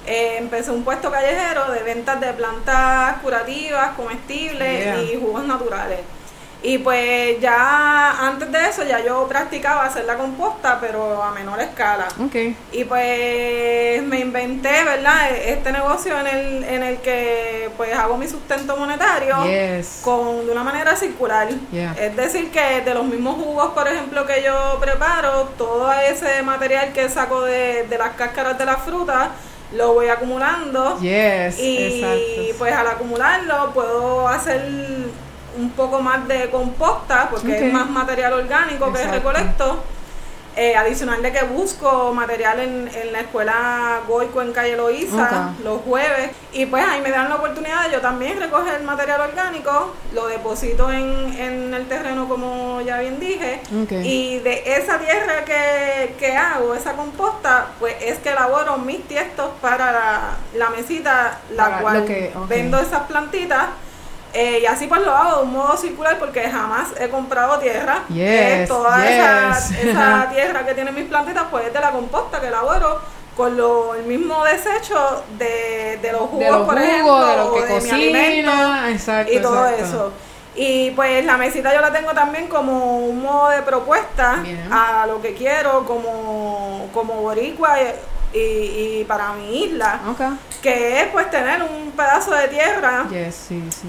eh, 0.08 0.38
empecé 0.38 0.72
un 0.72 0.86
puesto 0.86 1.12
callejero 1.12 1.70
de 1.70 1.84
ventas 1.84 2.22
de 2.22 2.32
plantas 2.32 3.18
curativas, 3.22 3.90
comestibles 3.98 5.12
y 5.12 5.18
jugos 5.20 5.44
naturales. 5.44 6.00
Y 6.64 6.78
pues 6.78 7.40
ya 7.42 8.28
antes 8.28 8.52
de 8.52 8.70
eso 8.70 8.84
ya 8.84 9.04
yo 9.04 9.28
practicaba 9.28 9.86
hacer 9.86 10.06
la 10.06 10.16
composta, 10.16 10.78
pero 10.80 11.24
a 11.24 11.32
menor 11.32 11.60
escala. 11.60 12.08
Okay. 12.28 12.56
Y 12.72 12.84
pues 12.84 14.04
me 14.04 14.20
inventé, 14.20 14.84
¿verdad? 14.84 15.32
Este 15.32 15.72
negocio 15.72 16.20
en 16.20 16.28
el, 16.28 16.64
en 16.64 16.84
el 16.84 16.98
que 16.98 17.70
pues 17.78 17.92
hago 17.96 18.16
mi 18.16 18.28
sustento 18.28 18.78
monetario 18.78 19.38
con 20.04 20.46
de 20.46 20.52
una 20.52 20.64
manera 20.64 20.96
circular. 20.96 21.48
Es 22.00 22.16
decir, 22.16 22.52
que 22.52 22.82
de 22.82 22.94
los 22.94 23.06
mismos 23.06 23.36
jugos, 23.36 23.72
por 23.72 23.88
ejemplo, 23.88 24.28
que 24.28 24.44
yo 24.44 24.78
preparo, 24.80 25.50
todo 25.58 25.92
ese 25.92 26.44
material 26.44 26.94
que 26.94 27.10
saco 27.10 27.42
de, 27.42 27.88
de 27.90 27.98
las 27.98 28.12
cáscaras 28.12 28.58
de 28.60 28.66
las 28.66 28.84
frutas, 28.84 29.30
lo 29.74 29.94
voy 29.94 30.10
acumulando. 30.10 31.00
Yes, 31.00 31.58
y 31.58 32.54
pues 32.60 32.74
al 32.74 32.88
acumularlo 32.88 33.72
puedo 33.74 34.28
hacer 34.28 34.62
un 35.58 35.72
poco 35.72 36.02
más 36.02 36.28
de 36.28 36.50
composta, 36.50 37.30
porque 37.30 37.68
es 37.68 37.74
más 37.74 37.90
material 37.90 38.34
orgánico 38.34 38.92
que 38.94 39.06
recolecto. 39.06 39.84
Eh, 40.58 40.76
adicional 40.76 41.22
de 41.22 41.32
que 41.32 41.46
busco 41.46 42.14
material 42.14 42.60
en, 42.60 42.92
en 42.94 43.14
la 43.14 43.22
escuela 43.22 44.02
Goico 44.06 44.42
en 44.42 44.52
calle 44.52 44.76
Loíza 44.76 45.54
los 45.64 45.82
jueves. 45.84 46.32
Y 46.52 46.66
pues 46.66 46.84
ahí 46.86 47.00
me 47.02 47.10
dan 47.10 47.30
la 47.30 47.36
oportunidad 47.36 47.86
de 47.86 47.94
yo 47.94 48.02
también 48.02 48.38
recoger 48.38 48.84
material 48.84 49.22
orgánico, 49.22 49.94
lo 50.14 50.28
deposito 50.28 50.92
en, 50.92 51.34
en 51.40 51.74
el 51.74 51.88
terreno 51.88 52.28
como 52.28 52.82
ya 52.82 53.00
bien 53.00 53.18
dije. 53.18 53.62
Y 54.04 54.40
de 54.40 54.64
esa 54.66 55.00
tierra 55.00 55.46
que, 55.46 56.16
que, 56.20 56.36
hago, 56.36 56.76
esa 56.76 56.94
composta, 56.98 57.68
pues 57.80 57.96
es 58.02 58.20
que 58.20 58.32
elaboro 58.32 58.78
mis 58.78 59.08
tiestos 59.08 59.52
para 59.62 60.36
la, 60.54 60.70
mesita, 60.72 61.40
la 61.52 61.80
cual 61.80 62.06
vendo 62.50 62.78
esas 62.78 63.04
plantitas 63.04 63.68
eh, 64.34 64.60
y 64.62 64.66
así 64.66 64.88
pues 64.88 65.02
lo 65.02 65.14
hago 65.14 65.38
de 65.38 65.44
un 65.44 65.54
modo 65.54 65.76
circular 65.76 66.18
porque 66.18 66.50
jamás 66.50 66.90
he 67.00 67.10
comprado 67.10 67.60
tierra. 67.60 68.04
toda 68.68 69.10
esa, 69.10 70.30
tierra 70.34 70.66
que 70.66 70.74
tienen 70.74 70.96
mis 70.96 71.06
plantitas 71.06 71.46
pues 71.52 71.68
es 71.68 71.74
de 71.74 71.80
la 71.80 71.92
composta 71.92 72.40
que 72.40 72.48
elaboro 72.48 73.02
con 73.36 73.58
lo, 73.58 73.96
el 73.96 74.04
mismo 74.04 74.44
desecho 74.44 75.24
de, 75.38 76.00
de 76.02 76.12
los 76.12 76.22
jugos, 76.22 76.66
por 76.66 76.78
ejemplo, 76.78 77.26
de 77.26 77.38
lo 77.38 77.54
que 77.54 77.74
cocina, 77.74 78.90
exacto, 78.92 79.34
y 79.34 79.40
todo 79.40 79.68
eso. 79.68 80.12
Y 80.54 80.92
pues 80.92 81.26
la 81.26 81.38
mesita 81.38 81.74
yo 81.74 81.80
la 81.80 81.94
tengo 81.94 82.12
también 82.14 82.48
como 82.48 82.98
un 83.00 83.22
modo 83.22 83.50
de 83.50 83.62
propuesta 83.62 84.44
a 84.70 85.06
lo 85.08 85.22
que 85.22 85.34
quiero 85.34 85.86
como, 85.86 86.90
como 86.94 87.16
boricua 87.16 87.78
y, 88.34 88.38
y 88.38 89.06
para 89.08 89.32
mi 89.34 89.64
isla, 89.64 90.02
que 90.62 91.02
es 91.02 91.08
pues 91.08 91.30
tener 91.32 91.62
un 91.64 91.92
pedazo 91.92 92.32
de 92.32 92.48
tierra 92.48 93.06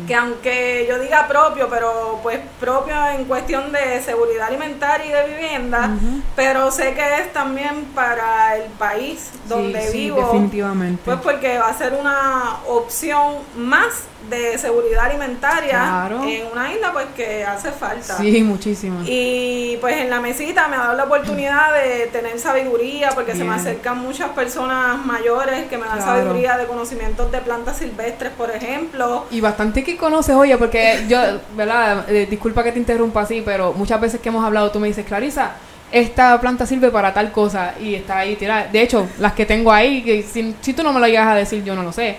que 0.06 0.14
aunque 0.14 0.86
yo 0.88 0.98
diga 0.98 1.28
propio, 1.28 1.68
pero 1.68 2.20
pues 2.22 2.40
propio 2.58 2.94
en 3.08 3.24
cuestión 3.26 3.72
de 3.72 4.00
seguridad 4.02 4.48
alimentaria 4.48 5.06
y 5.06 5.10
de 5.10 5.34
vivienda, 5.34 5.90
pero 6.34 6.70
sé 6.70 6.94
que 6.94 7.20
es 7.20 7.32
también 7.32 7.86
para 7.94 8.56
el 8.56 8.70
país 8.72 9.30
donde 9.48 9.90
vivo, 9.90 10.20
definitivamente. 10.20 11.02
pues 11.04 11.18
porque 11.20 11.58
va 11.58 11.68
a 11.68 11.76
ser 11.76 11.94
una 11.94 12.58
opción 12.66 13.36
más 13.56 14.04
de 14.30 14.56
seguridad 14.56 15.06
alimentaria 15.06 16.08
en 16.26 16.46
una 16.46 16.72
isla 16.72 16.92
pues 16.92 17.06
que 17.16 17.44
hace 17.44 17.70
falta. 17.72 18.16
Sí, 18.16 18.42
muchísimo. 18.42 19.00
Y 19.04 19.76
pues 19.80 19.96
en 19.96 20.10
la 20.10 20.20
mesita 20.20 20.68
me 20.68 20.76
ha 20.76 20.80
dado 20.80 20.96
la 20.96 21.04
oportunidad 21.04 21.72
de 21.74 22.06
tener 22.06 22.38
sabiduría 22.38 23.10
porque 23.10 23.34
se 23.34 23.44
me 23.44 23.54
acercan 23.54 23.98
muchas 23.98 24.30
personas 24.30 25.04
mayores 25.04 25.66
que 25.68 25.76
me 25.76 25.86
dan 25.86 26.00
sabiduría 26.00 26.56
de 26.56 26.61
conocimientos 26.66 27.30
de 27.30 27.38
plantas 27.38 27.78
silvestres, 27.78 28.32
por 28.32 28.50
ejemplo. 28.50 29.26
Y 29.30 29.40
bastante 29.40 29.84
que 29.84 29.96
conoces, 29.96 30.34
oye, 30.34 30.56
porque 30.56 31.04
yo, 31.08 31.18
¿verdad? 31.56 32.08
Eh, 32.08 32.26
disculpa 32.28 32.62
que 32.62 32.72
te 32.72 32.78
interrumpa 32.78 33.22
así, 33.22 33.42
pero 33.44 33.72
muchas 33.72 34.00
veces 34.00 34.20
que 34.20 34.28
hemos 34.28 34.44
hablado 34.44 34.70
tú 34.70 34.80
me 34.80 34.88
dices, 34.88 35.04
Clarisa, 35.04 35.52
esta 35.92 36.40
planta 36.40 36.66
sirve 36.66 36.90
para 36.90 37.12
tal 37.12 37.30
cosa 37.30 37.74
y 37.78 37.94
está 37.94 38.18
ahí 38.18 38.36
tirada. 38.36 38.66
De 38.66 38.80
hecho, 38.80 39.08
las 39.18 39.34
que 39.34 39.46
tengo 39.46 39.70
ahí, 39.70 40.02
que 40.02 40.22
si, 40.22 40.54
si, 40.60 40.72
tú 40.72 40.82
no 40.82 40.92
me 40.92 41.00
lo 41.00 41.06
llegas 41.06 41.28
a 41.28 41.34
decir, 41.34 41.62
yo 41.62 41.74
no 41.74 41.82
lo 41.82 41.92
sé. 41.92 42.16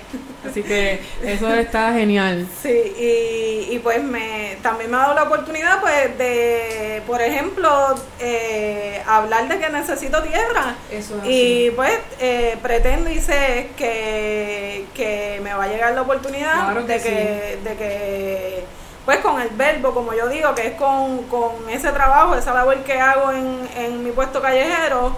Así 0.47 0.61
que 0.61 0.99
eso 1.23 1.53
está 1.53 1.93
genial. 1.93 2.47
Sí, 2.61 2.69
y, 2.69 3.73
y 3.73 3.79
pues 3.79 4.03
me 4.03 4.57
también 4.61 4.91
me 4.91 4.97
ha 4.97 5.01
dado 5.01 5.15
la 5.15 5.23
oportunidad 5.23 5.81
pues 5.81 6.17
de, 6.17 7.01
por 7.07 7.21
ejemplo, 7.21 7.95
eh, 8.19 9.01
hablar 9.07 9.47
de 9.47 9.59
que 9.59 9.69
necesito 9.69 10.21
tierra. 10.21 10.75
Eso 10.91 11.19
y 11.25 11.71
pues 11.71 11.93
eh, 12.19 12.57
pretendo 12.61 13.09
y 13.09 13.19
sé 13.19 13.69
que, 13.75 14.85
que 14.93 15.39
me 15.43 15.53
va 15.53 15.63
a 15.63 15.67
llegar 15.67 15.93
la 15.93 16.01
oportunidad 16.01 16.75
de, 16.75 17.01
que, 17.01 17.59
de 17.63 17.75
que 17.75 18.63
pues 19.05 19.19
con 19.19 19.41
el 19.41 19.49
verbo, 19.49 19.93
como 19.93 20.13
yo 20.13 20.29
digo, 20.29 20.55
que 20.55 20.67
es 20.67 20.73
con, 20.73 21.23
con 21.23 21.69
ese 21.69 21.91
trabajo, 21.91 22.35
esa 22.35 22.53
labor 22.53 22.77
que 22.83 22.99
hago 22.99 23.31
en, 23.31 23.67
en 23.75 24.03
mi 24.03 24.11
puesto 24.11 24.41
callejero, 24.41 25.15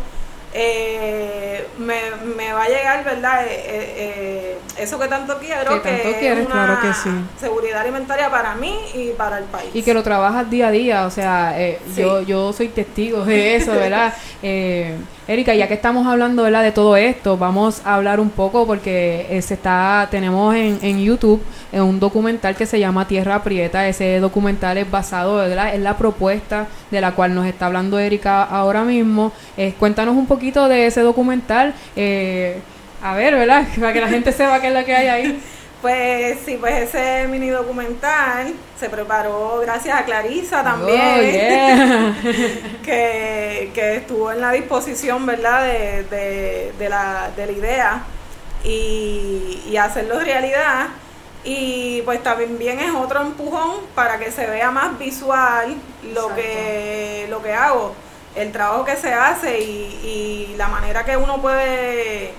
eh, 0.57 1.67
me, 1.77 1.99
me, 2.35 2.53
va 2.53 2.63
a 2.63 2.67
llegar, 2.69 3.03
¿verdad? 3.03 3.45
Eh, 3.45 3.49
eh, 3.67 4.57
eso 4.77 4.97
que 4.97 5.07
tanto 5.09 5.37
quiero, 5.37 5.81
que, 5.81 5.89
tanto 5.89 6.17
quieres, 6.17 6.47
claro 6.47 6.79
que 6.81 6.93
sí. 6.93 7.09
seguridad 7.37 7.81
alimentaria 7.81 8.31
para 8.31 8.55
mí 8.55 8.73
y 8.93 9.09
para 9.09 9.39
el 9.39 9.43
país. 9.45 9.69
Y 9.73 9.83
que 9.83 9.93
lo 9.93 10.01
trabajas 10.01 10.49
día 10.49 10.69
a 10.69 10.71
día, 10.71 11.05
o 11.05 11.11
sea, 11.11 11.55
yo, 11.95 12.21
yo 12.21 12.53
soy 12.53 12.69
testigo 12.69 13.25
de 13.25 13.57
eso, 13.57 13.73
¿verdad? 13.73 14.13
Erika, 15.27 15.55
ya 15.55 15.67
que 15.67 15.73
estamos 15.73 16.05
hablando 16.05 16.43
de 16.43 16.71
todo 16.71 16.95
esto, 16.95 17.35
vamos 17.35 17.81
a 17.83 17.95
hablar 17.95 18.19
un 18.19 18.29
poco 18.29 18.67
porque 18.67 19.25
eh, 19.27 19.41
se 19.41 19.55
está, 19.55 20.07
tenemos 20.11 20.53
en, 20.53 20.77
en 20.83 21.03
YouTube 21.03 21.41
eh, 21.71 21.81
un 21.81 21.99
documental 21.99 22.55
que 22.55 22.67
se 22.67 22.79
llama 22.79 23.07
Tierra 23.07 23.41
Prieta. 23.41 23.87
Ese 23.87 24.19
documental 24.19 24.77
es 24.77 24.89
basado 24.89 25.37
¿verdad? 25.37 25.73
en 25.73 25.83
la 25.83 25.97
propuesta 25.97 26.67
de 26.91 27.01
la 27.01 27.13
cual 27.13 27.33
nos 27.33 27.47
está 27.47 27.65
hablando 27.65 27.97
Erika 27.97 28.43
ahora 28.43 28.83
mismo. 28.83 29.31
Eh, 29.57 29.73
cuéntanos 29.79 30.15
un 30.15 30.27
poquito 30.27 30.67
de 30.67 30.85
ese 30.85 31.01
documental. 31.01 31.73
a 33.01 33.15
ver, 33.15 33.33
¿verdad? 33.33 33.65
Para 33.79 33.93
que 33.93 34.01
la 34.01 34.09
gente 34.09 34.31
sepa 34.31 34.61
qué 34.61 34.67
es 34.67 34.73
lo 34.75 34.85
que 34.85 34.95
hay 34.95 35.07
ahí. 35.07 35.41
Pues 35.81 36.39
sí, 36.45 36.57
pues 36.59 36.95
ese 36.95 37.27
mini 37.27 37.49
documental 37.49 38.53
se 38.79 38.89
preparó 38.89 39.59
gracias 39.59 39.99
a 39.99 40.05
Clarisa 40.05 40.63
también, 40.63 42.15
oh, 42.17 42.83
que, 42.83 43.95
estuvo 43.95 44.31
en 44.31 44.41
la 44.41 44.51
disposición, 44.51 45.25
¿verdad?, 45.25 45.63
de, 45.63 46.73
de, 46.77 46.89
la, 46.89 47.29
de 47.35 47.45
la 47.45 47.51
idea 47.51 48.03
y, 48.63 49.75
hacerlo 49.77 50.19
realidad. 50.19 50.87
Y 51.43 52.01
pues 52.03 52.23
también 52.23 52.79
es 52.79 52.91
otro 52.95 53.21
empujón 53.21 53.81
para 53.93 54.17
que 54.17 54.31
se 54.31 54.47
vea 54.47 54.71
más 54.71 54.97
visual 54.97 55.75
lo 56.13 56.33
que, 56.33 57.27
lo 57.29 57.43
que 57.43 57.53
hago, 57.53 57.93
el 58.35 58.51
trabajo 58.51 58.83
que 58.83 58.95
se 58.95 59.13
hace 59.13 59.59
y, 59.59 60.51
y 60.51 60.55
la 60.57 60.69
manera 60.69 61.05
que 61.05 61.15
uno 61.15 61.39
puede 61.39 62.33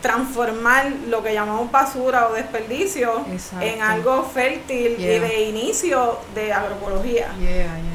transformar 0.00 0.92
lo 1.08 1.22
que 1.22 1.34
llamamos 1.34 1.70
basura 1.70 2.28
o 2.28 2.34
desperdicio 2.34 3.24
en 3.60 3.82
algo 3.82 4.24
fértil 4.24 4.96
y 4.98 5.18
de 5.18 5.42
inicio 5.44 6.18
de 6.34 6.52
agroecología. 6.52 7.28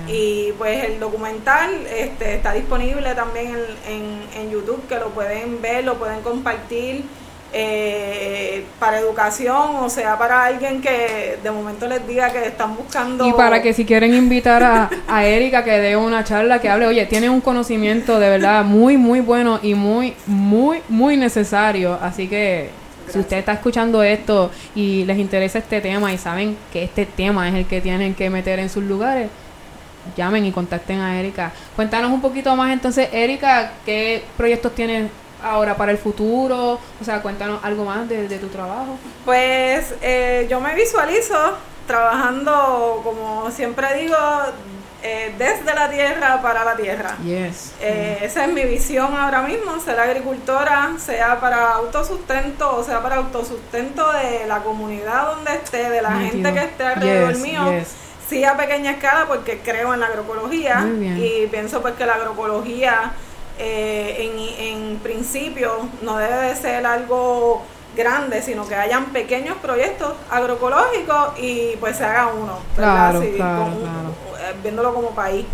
Y 0.07 0.51
pues 0.57 0.83
el 0.83 0.99
documental 0.99 1.87
este, 1.87 2.35
está 2.35 2.53
disponible 2.53 3.15
también 3.15 3.55
en, 3.87 4.21
en 4.35 4.51
YouTube, 4.51 4.85
que 4.87 4.95
lo 4.95 5.09
pueden 5.09 5.61
ver, 5.61 5.85
lo 5.85 5.95
pueden 5.95 6.21
compartir 6.21 7.05
eh, 7.55 8.63
para 8.79 8.99
educación, 8.99 9.75
o 9.81 9.89
sea, 9.89 10.17
para 10.17 10.45
alguien 10.45 10.81
que 10.81 11.37
de 11.41 11.51
momento 11.51 11.87
les 11.87 12.05
diga 12.07 12.31
que 12.31 12.47
están 12.47 12.75
buscando... 12.75 13.27
Y 13.27 13.33
para 13.33 13.61
que 13.61 13.73
si 13.73 13.85
quieren 13.85 14.13
invitar 14.13 14.63
a, 15.07 15.25
Erika 15.25 15.63
que 15.63 15.71
dé 15.71 15.95
una 15.95 16.23
charla, 16.23 16.59
que 16.59 16.69
hable, 16.69 16.87
oye, 16.87 17.05
tiene 17.05 17.29
un 17.29 17.41
conocimiento 17.41 18.19
de 18.19 18.29
verdad 18.29 18.65
muy, 18.65 18.97
muy 18.97 19.19
bueno 19.19 19.59
y 19.61 19.75
muy, 19.75 20.15
muy, 20.25 20.81
muy 20.89 21.15
necesario, 21.15 21.97
así 22.01 22.27
que 22.27 22.71
si 23.09 23.19
usted 23.19 23.37
está 23.37 23.53
escuchando 23.53 24.01
esto 24.01 24.49
y 24.73 25.05
les 25.05 25.19
interesa 25.19 25.59
este 25.59 25.79
tema 25.79 26.11
y 26.11 26.17
saben 26.17 26.57
que 26.71 26.83
este 26.83 27.05
tema 27.05 27.47
es 27.49 27.53
el 27.53 27.65
que 27.65 27.81
tienen 27.81 28.15
que 28.15 28.29
meter 28.31 28.57
en 28.59 28.69
sus 28.69 28.83
lugares, 28.83 29.29
llamen 30.17 30.45
y 30.45 30.51
contacten 30.51 30.99
a 30.99 31.19
Erika. 31.19 31.51
Cuéntanos 31.75 32.11
un 32.11 32.21
poquito 32.21 32.55
más 32.55 32.73
entonces, 32.73 33.09
Erika, 33.13 33.73
¿qué 33.85 34.23
proyectos 34.37 34.73
tienes 34.73 35.11
ahora 35.43 35.75
para 35.75 35.91
el 35.91 35.97
futuro? 35.97 36.79
O 36.99 37.03
sea, 37.03 37.21
cuéntanos 37.21 37.63
algo 37.63 37.85
más 37.85 38.07
de, 38.09 38.39
tu 38.39 38.47
trabajo. 38.47 38.97
Pues 39.25 39.93
eh, 40.01 40.47
yo 40.49 40.59
me 40.59 40.73
visualizo 40.75 41.35
trabajando, 41.85 43.01
como 43.03 43.51
siempre 43.51 44.01
digo, 44.01 44.15
eh, 45.05 45.35
desde 45.37 45.73
la 45.73 45.89
tierra 45.89 46.41
para 46.41 46.63
la 46.63 46.77
tierra. 46.77 47.17
Yes. 47.23 47.73
Eh, 47.81 48.19
esa 48.21 48.45
es 48.45 48.53
mi 48.53 48.63
visión 48.63 49.13
ahora 49.13 49.41
mismo, 49.41 49.77
ser 49.81 49.99
agricultora, 49.99 50.93
sea 50.97 51.41
para 51.41 51.73
autosustento 51.73 52.77
o 52.77 52.83
sea 52.85 53.01
para 53.03 53.17
autosustento 53.17 54.09
de 54.13 54.47
la 54.47 54.59
comunidad 54.59 55.35
donde 55.35 55.55
esté, 55.55 55.89
de 55.89 56.01
la 56.01 56.11
gente 56.11 56.53
que 56.53 56.59
esté 56.59 56.83
alrededor 56.85 57.37
mío. 57.39 57.63
Sí 58.29 58.45
a 58.45 58.55
pequeña 58.55 58.91
escala 58.91 59.25
porque 59.27 59.59
creo 59.59 59.93
en 59.93 59.99
la 59.99 60.05
agroecología 60.05 60.87
y 61.17 61.47
pienso 61.47 61.81
pues 61.81 61.95
que 61.95 62.05
la 62.05 62.13
agroecología 62.13 63.11
eh, 63.59 64.59
en, 64.59 64.97
principio 64.99 65.89
no 66.01 66.17
debe 66.17 66.35
de 66.47 66.55
ser 66.55 66.85
algo 66.85 67.61
grande, 67.95 68.41
sino 68.41 68.67
que 68.67 68.75
hayan 68.75 69.07
pequeños 69.07 69.57
proyectos 69.57 70.13
agroecológicos 70.29 71.39
y 71.39 71.75
pues 71.79 71.97
se 71.97 72.05
haga 72.05 72.27
uno, 72.27 72.59
claro, 72.75 73.21
eh, 73.21 73.41
viéndolo 74.61 74.93
como 74.93 75.09
país. 75.11 75.45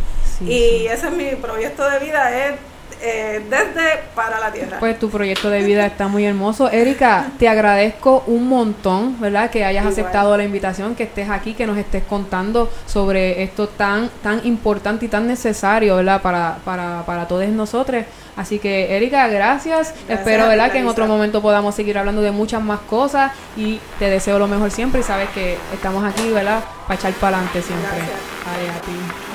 y 0.42 0.86
ese 0.88 1.08
es 1.08 1.14
mi 1.14 1.36
proyecto 1.36 1.90
de 1.90 2.00
vida, 2.00 2.48
es 2.48 2.56
eh, 3.02 3.42
desde 3.50 4.04
para 4.14 4.40
la 4.40 4.52
tierra. 4.52 4.78
Pues 4.80 5.00
tu 5.00 5.10
proyecto 5.10 5.50
de 5.50 5.64
vida 5.64 5.86
está 5.86 6.08
muy 6.08 6.26
hermoso. 6.26 6.70
Erika, 6.70 7.28
te 7.38 7.48
agradezco 7.48 8.24
un 8.28 8.48
montón, 8.48 9.20
¿verdad? 9.20 9.50
Que 9.50 9.64
hayas 9.64 9.86
aceptado 9.86 10.36
la 10.36 10.44
invitación, 10.44 10.96
que 10.96 11.04
estés 11.04 11.30
aquí, 11.30 11.54
que 11.54 11.66
nos 11.66 11.78
estés 11.78 12.04
contando 12.04 12.70
sobre 12.86 13.44
esto 13.44 13.68
tan, 13.70 14.10
tan 14.22 14.46
importante 14.46 15.06
y 15.06 15.08
tan 15.08 15.28
necesario, 15.28 15.96
¿verdad? 15.96 16.22
Para, 16.22 16.58
para, 16.66 17.04
para 17.06 17.28
todos 17.28 17.48
nosotros. 17.50 18.04
Así 18.36 18.60
que, 18.60 18.96
Erika, 18.96 19.28
gracias. 19.28 19.94
Espero, 20.08 20.48
¿verdad? 20.48 20.72
Que 20.72 20.80
en 20.80 20.88
otro 20.88 21.08
momento 21.08 21.42
podamos 21.42 21.76
seguir 21.76 21.98
hablando 21.98 22.22
de 22.22 22.32
muchas 22.32 22.62
más 22.62 22.80
cosas 22.82 23.32
y 23.58 23.80
te 23.98 24.10
deseo 24.10 24.40
lo 24.40 24.48
mejor 24.48 24.72
siempre 24.72 25.02
y 25.02 25.04
sabes 25.04 25.30
que 25.32 25.58
estamos 25.74 26.04
aquí, 26.04 26.30
¿verdad? 26.30 26.64
Para 26.88 27.00
echar 27.00 27.14
para 27.14 27.38
adelante 27.38 27.62
siempre. 27.62 27.98
Gracias. 28.46 28.78
a 28.78 28.82
ti. 28.82 29.29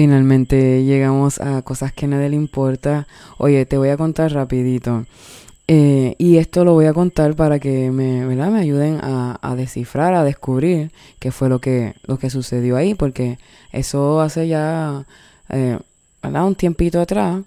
Finalmente 0.00 0.82
llegamos 0.82 1.42
a 1.42 1.60
cosas 1.60 1.92
que 1.92 2.06
a 2.06 2.08
nadie 2.08 2.30
le 2.30 2.36
importa. 2.36 3.06
Oye, 3.36 3.66
te 3.66 3.76
voy 3.76 3.90
a 3.90 3.98
contar 3.98 4.32
rapidito. 4.32 5.04
Eh, 5.68 6.14
y 6.16 6.38
esto 6.38 6.64
lo 6.64 6.72
voy 6.72 6.86
a 6.86 6.94
contar 6.94 7.36
para 7.36 7.58
que 7.58 7.90
me, 7.90 8.24
¿verdad? 8.24 8.48
me 8.48 8.60
ayuden 8.60 8.98
a, 9.02 9.54
descifrar, 9.58 10.14
a 10.14 10.24
descubrir 10.24 10.90
qué 11.18 11.30
fue 11.30 11.50
lo 11.50 11.58
que, 11.58 11.96
lo 12.06 12.18
que 12.18 12.30
sucedió 12.30 12.78
ahí, 12.78 12.94
porque 12.94 13.38
eso 13.72 14.22
hace 14.22 14.48
ya 14.48 15.04
eh, 15.50 15.78
un 16.22 16.54
tiempito 16.54 16.98
atrás 16.98 17.42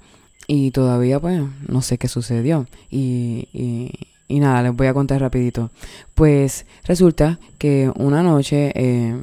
y 0.46 0.70
todavía 0.70 1.20
pues 1.20 1.42
no 1.68 1.82
sé 1.82 1.98
qué 1.98 2.08
sucedió. 2.08 2.68
Y, 2.92 3.48
y, 3.52 3.90
y 4.28 4.40
nada, 4.40 4.62
les 4.62 4.76
voy 4.76 4.86
a 4.86 4.94
contar 4.94 5.20
rapidito. 5.22 5.72
Pues 6.14 6.68
resulta 6.84 7.40
que 7.58 7.92
una 7.96 8.22
noche 8.22 8.72
eh, 8.76 9.20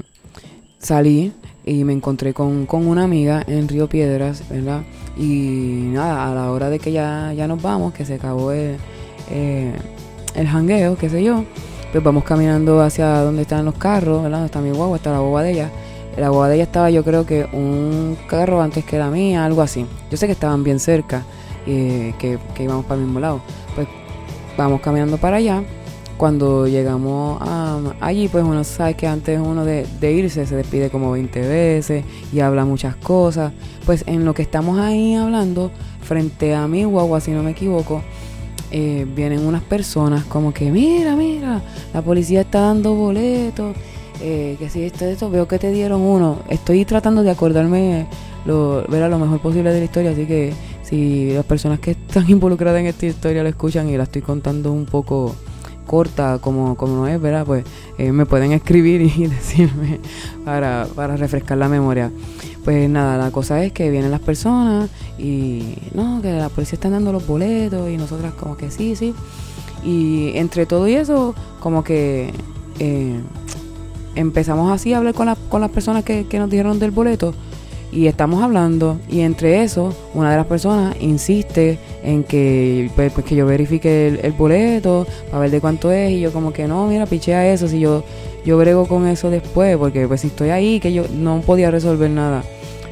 salí 0.81 1.33
y 1.65 1.85
me 1.85 1.93
encontré 1.93 2.33
con, 2.33 2.67
una 2.71 3.05
amiga 3.05 3.43
en 3.47 3.69
Río 3.69 3.89
Piedras, 3.89 4.43
¿verdad? 4.49 4.83
Y 5.17 5.89
nada, 5.93 6.31
a 6.31 6.35
la 6.35 6.51
hora 6.51 6.71
de 6.71 6.79
que 6.79 6.93
ya, 6.93 7.33
ya 7.35 7.47
nos 7.47 7.61
vamos, 7.61 7.93
que 7.93 8.05
se 8.05 8.15
acabó 8.15 8.53
el, 8.53 8.77
eh, 9.31 9.73
el 10.35 10.47
jangueo, 10.49 10.97
qué 10.97 11.09
sé 11.09 11.23
yo, 11.23 11.45
pues 11.93 12.03
vamos 12.03 12.25
caminando 12.25 12.81
hacia 12.81 13.21
donde 13.21 13.43
están 13.43 13.65
los 13.65 13.75
carros, 13.75 14.23
¿verdad? 14.23 14.45
Está 14.45 14.61
mi 14.61 14.71
guagua, 14.71 14.97
está 14.97 15.13
la 15.13 15.21
boba 15.21 15.43
de 15.43 15.53
ella. 15.53 15.71
La 16.17 16.31
boba 16.31 16.49
de 16.49 16.57
ella 16.57 16.65
estaba 16.65 16.91
yo 16.91 17.05
creo 17.05 17.25
que 17.25 17.47
un 17.53 18.17
carro 18.27 18.61
antes 18.61 18.85
que 18.85 18.99
la 18.99 19.11
mía, 19.11 19.45
algo 19.45 19.63
así. 19.63 19.87
Yo 20.11 20.17
sé 20.17 20.27
que 20.27 20.33
estaban 20.33 20.65
bien 20.65 20.81
cerca, 20.81 21.25
eh, 21.67 22.15
que, 22.19 22.39
que 22.55 22.65
íbamos 22.65 22.85
para 22.85 22.97
el 23.01 23.07
mismo 23.07 23.21
lado. 23.21 23.41
Pues 23.75 23.87
vamos 24.57 24.81
caminando 24.81 25.17
para 25.19 25.37
allá 25.37 25.63
cuando 26.21 26.69
llegamos 26.69 27.41
allí, 27.99 28.29
pues 28.29 28.45
uno 28.45 28.63
sabe 28.63 28.93
que 28.93 29.07
antes 29.07 29.41
uno 29.41 29.65
de, 29.65 29.87
irse 30.03 30.45
se 30.45 30.55
despide 30.55 30.91
como 30.91 31.13
20 31.13 31.41
veces 31.49 32.05
y 32.31 32.41
habla 32.41 32.67
muchas 32.67 32.95
cosas. 32.95 33.55
Pues 33.87 34.05
en 34.07 34.27
lo 34.27 34.35
que 34.35 34.43
estamos 34.43 34.79
ahí 34.79 35.15
hablando, 35.15 35.71
frente 36.03 36.55
a 36.55 36.69
mi 36.69 36.85
guagua, 36.85 37.23
si 37.23 37.31
no 37.31 37.43
me 37.43 37.53
equivoco, 37.53 38.03
eh, 38.71 39.07
vienen 39.17 39.47
unas 39.47 39.63
personas 39.63 40.25
como 40.25 40.53
que, 40.53 40.71
mira, 40.71 41.17
mira, 41.17 41.63
la 41.95 42.03
policía 42.03 42.43
está 42.43 42.61
dando 42.61 42.95
boletos, 42.95 43.75
eh, 44.21 44.57
que 44.59 44.69
si 44.69 44.83
esto, 44.83 45.07
esto, 45.07 45.31
veo 45.31 45.49
que 45.49 45.59
te 45.59 45.71
dieron 45.71 46.03
uno. 46.03 46.41
Estoy 46.51 46.85
tratando 46.85 47.23
de 47.23 47.31
acordarme 47.31 48.07
lo, 48.45 48.85
ver 48.89 49.05
a 49.05 49.09
lo 49.09 49.19
mejor 49.19 49.41
posible 49.41 49.73
de 49.73 49.79
la 49.79 49.85
historia, 49.87 50.11
así 50.11 50.27
que 50.27 50.53
si 50.83 51.33
las 51.33 51.47
personas 51.47 51.81
que 51.81 51.93
están 51.93 52.29
involucradas 52.29 52.81
en 52.81 52.89
esta 52.89 53.07
historia 53.07 53.43
la 53.43 53.49
escuchan 53.49 53.89
y 53.89 53.97
la 53.97 54.03
estoy 54.03 54.21
contando 54.21 54.71
un 54.71 54.85
poco 54.85 55.35
corta 55.91 56.39
como, 56.41 56.77
como 56.77 57.09
es, 57.09 57.21
¿verdad? 57.21 57.45
Pues 57.45 57.65
eh, 57.99 58.13
me 58.13 58.25
pueden 58.25 58.53
escribir 58.53 59.01
y 59.17 59.27
decirme 59.27 59.99
para, 60.45 60.87
para 60.95 61.17
refrescar 61.17 61.59
la 61.59 61.69
memoria. 61.69 62.13
Pues 62.63 62.89
nada, 62.89 63.19
la 63.19 63.33
cosa 63.33 63.65
es 63.65 63.73
que 63.73 63.91
vienen 63.91 64.13
las 64.13 64.21
personas 64.21 64.89
y 65.19 65.75
no, 65.93 66.23
que 66.23 66.31
la 66.31 66.49
policía 66.49 66.77
está 66.77 66.91
dando 66.91 67.11
los 67.11 67.27
boletos 67.27 67.91
y 67.91 67.97
nosotras 67.97 68.35
como 68.35 68.57
que 68.57 68.71
sí, 68.71 68.95
sí. 68.95 69.15
Y 69.83 70.31
entre 70.37 70.65
todo 70.65 70.87
y 70.87 70.95
eso, 70.95 71.35
como 71.59 71.83
que 71.83 72.31
eh, 72.79 73.19
empezamos 74.15 74.71
así 74.71 74.93
a 74.93 74.99
hablar 74.99 75.15
con, 75.15 75.35
con 75.49 75.61
las 75.61 75.71
personas 75.71 76.05
que, 76.05 76.29
que 76.29 76.39
nos 76.39 76.51
dijeron 76.51 76.79
del 76.79 76.93
boleto 76.93 77.35
y 77.93 78.07
estamos 78.07 78.43
hablando 78.43 78.99
y 79.09 79.21
entre 79.21 79.63
eso 79.63 79.95
una 80.15 80.31
de 80.31 80.37
las 80.37 80.47
personas 80.47 80.97
insiste 81.01 81.79
en 82.03 82.23
que 82.23 82.91
pues, 82.95 83.13
pues 83.13 83.27
que 83.27 83.35
yo 83.35 83.47
verifique 83.47 84.21
el, 84.23 84.33
boleto 84.33 85.07
para 85.31 85.41
ver 85.41 85.51
de 85.51 85.61
cuánto 85.61 85.91
es 85.91 86.13
y 86.13 86.21
yo 86.21 86.33
como 86.33 86.53
que 86.53 86.69
no 86.69 86.87
mira 86.87 87.07
pichea 87.07 87.53
eso 87.53 87.67
si 87.67 87.81
yo 87.81 88.05
yo 88.45 88.57
brego 88.59 88.87
con 88.87 89.07
eso 89.07 89.29
después 89.29 89.77
porque 89.77 90.07
pues 90.07 90.21
si 90.21 90.29
estoy 90.29 90.51
ahí 90.51 90.79
que 90.81 90.93
yo 90.93 91.05
no 91.13 91.41
podía 91.41 91.71
resolver 91.71 92.11
nada 92.11 92.43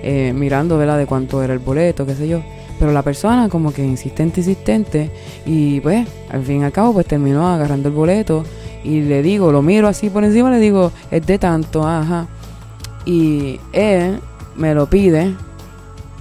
eh, 0.02 0.32
mirando 0.34 0.76
verdad 0.76 0.98
de 0.98 1.06
cuánto 1.06 1.42
era 1.42 1.52
el 1.52 1.60
boleto 1.60 2.04
qué 2.04 2.14
sé 2.14 2.28
yo 2.28 2.42
pero 2.78 2.92
la 2.92 3.02
persona 3.02 3.48
como 3.48 3.72
que 3.72 3.84
insistente 3.84 4.40
insistente 4.40 5.10
y 5.46 5.80
pues 5.80 6.06
al 6.30 6.42
fin 6.42 6.62
y 6.62 6.64
al 6.64 6.72
cabo 6.72 6.92
pues 6.92 7.06
terminó 7.06 7.46
agarrando 7.48 7.88
el 7.88 7.94
boleto 7.94 8.44
y 8.84 9.00
le 9.02 9.22
digo 9.22 9.52
lo 9.52 9.62
miro 9.62 9.86
así 9.86 10.10
por 10.10 10.24
encima 10.24 10.50
le 10.50 10.58
digo 10.58 10.90
es 11.10 11.24
de 11.24 11.38
tanto 11.38 11.86
ajá 11.86 12.26
y 13.04 13.58
él 13.72 14.20
me 14.58 14.74
lo 14.74 14.86
pide, 14.86 15.34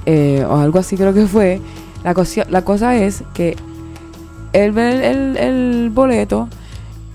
eh, 0.06 0.46
o 0.48 0.56
algo 0.56 0.80
así 0.80 0.96
creo 0.96 1.14
que 1.14 1.28
fue. 1.28 1.60
La, 2.04 2.14
cosa, 2.14 2.46
la 2.50 2.64
cosa 2.64 2.96
es 2.96 3.24
que 3.34 3.58
él 4.54 4.72
ve 4.72 5.10
el, 5.10 5.90
boleto 5.90 6.48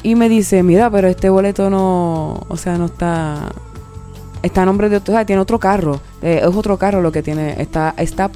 y 0.02 0.14
me 0.14 0.28
dice, 0.28 0.62
mira, 0.62 0.90
pero 0.90 1.08
este 1.08 1.30
boleto 1.30 1.70
no, 1.70 2.44
o 2.48 2.56
sea, 2.56 2.76
no 2.76 2.86
está, 2.86 3.48
está 4.42 4.62
a 4.62 4.66
nombre 4.66 4.88
de 4.88 4.96
otro, 4.96 5.24
tiene 5.24 5.40
otro 5.40 5.58
carro, 5.58 6.00
eh, 6.20 6.40
es 6.42 6.54
otro 6.54 6.76
carro 6.76 7.00
lo 7.00 7.12
que 7.12 7.22
tiene, 7.22 7.60
está, 7.62 7.94
está, 7.96 8.30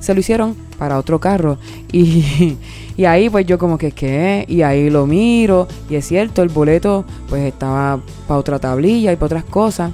se 0.00 0.12
lo 0.12 0.20
hicieron 0.20 0.56
para 0.78 0.98
otro 0.98 1.18
carro. 1.18 1.58
Y, 1.94 2.56
y 2.96 3.04
ahí 3.04 3.28
pues 3.28 3.44
yo 3.44 3.58
como 3.58 3.76
que, 3.76 3.92
¿qué? 3.92 4.46
Y 4.48 4.62
ahí 4.62 4.88
lo 4.88 5.06
miro 5.06 5.68
y 5.90 5.96
es 5.96 6.06
cierto, 6.06 6.42
el 6.42 6.48
boleto 6.48 7.04
pues 7.28 7.44
estaba 7.44 8.00
para 8.26 8.40
otra 8.40 8.58
tablilla 8.58 9.12
y 9.12 9.16
para 9.16 9.26
otras 9.26 9.44
cosas. 9.44 9.92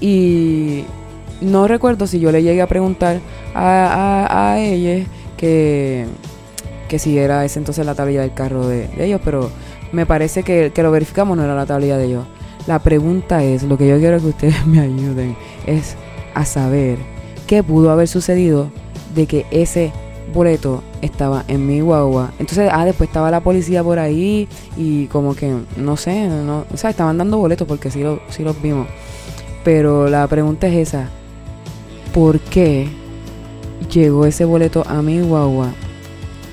Y 0.00 0.84
no 1.44 1.68
recuerdo 1.68 2.06
si 2.06 2.20
yo 2.20 2.32
le 2.32 2.42
llegué 2.42 2.62
a 2.62 2.66
preguntar 2.66 3.20
a, 3.54 4.52
a, 4.52 4.60
ella 4.60 5.06
que, 5.36 6.06
que 6.88 6.98
si 6.98 7.18
era 7.18 7.44
ese 7.44 7.58
entonces 7.58 7.84
la 7.84 7.94
tablilla 7.94 8.22
del 8.22 8.34
carro 8.34 8.66
de, 8.66 8.88
ellos, 8.98 9.20
pero 9.24 9.50
me 9.92 10.06
parece 10.06 10.42
que, 10.42 10.72
que, 10.74 10.82
lo 10.82 10.90
verificamos, 10.90 11.36
no 11.36 11.44
era 11.44 11.54
la 11.54 11.66
tablilla 11.66 11.96
de 11.96 12.06
ellos. 12.06 12.26
La 12.66 12.78
pregunta 12.78 13.44
es, 13.44 13.62
lo 13.62 13.76
que 13.76 13.86
yo 13.86 13.98
quiero 13.98 14.18
que 14.20 14.26
ustedes 14.26 14.66
me 14.66 14.80
ayuden, 14.80 15.36
es 15.66 15.96
a 16.34 16.44
saber 16.44 16.98
qué 17.46 17.62
pudo 17.62 17.90
haber 17.90 18.08
sucedido 18.08 18.70
de 19.14 19.26
que 19.26 19.46
ese 19.50 19.92
boleto 20.32 20.82
estaba 21.00 21.44
en 21.48 21.66
mi 21.66 21.80
guagua. 21.80 22.32
Entonces, 22.38 22.68
ah, 22.72 22.84
después 22.84 23.08
estaba 23.08 23.30
la 23.30 23.40
policía 23.40 23.82
por 23.82 23.98
ahí 23.98 24.48
y 24.76 25.06
como 25.06 25.34
que, 25.34 25.54
no 25.76 25.96
sé, 25.96 26.26
no, 26.28 26.64
o 26.72 26.76
sea, 26.76 26.90
estaban 26.90 27.18
dando 27.18 27.38
boletos 27.38 27.66
porque 27.68 27.90
sí, 27.90 28.02
lo, 28.02 28.20
sí 28.28 28.42
los 28.42 28.60
vimos. 28.60 28.88
Pero 29.62 30.08
la 30.08 30.26
pregunta 30.26 30.66
es 30.66 30.88
esa, 30.88 31.08
por 32.14 32.38
qué 32.38 32.86
llegó 33.92 34.24
ese 34.24 34.44
boleto 34.44 34.84
a 34.86 35.02
mi 35.02 35.20
guagua 35.20 35.72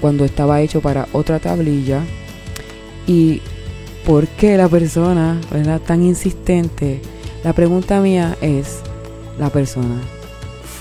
cuando 0.01 0.25
estaba 0.25 0.59
hecho 0.59 0.81
para 0.81 1.07
otra 1.13 1.37
tablilla 1.37 2.01
y 3.05 3.41
por 4.03 4.27
qué 4.27 4.57
la 4.57 4.67
persona, 4.67 5.39
¿verdad? 5.51 5.79
Tan 5.79 6.01
insistente. 6.01 6.99
La 7.43 7.53
pregunta 7.53 8.01
mía 8.01 8.35
es, 8.41 8.79
la 9.39 9.51
persona 9.51 10.01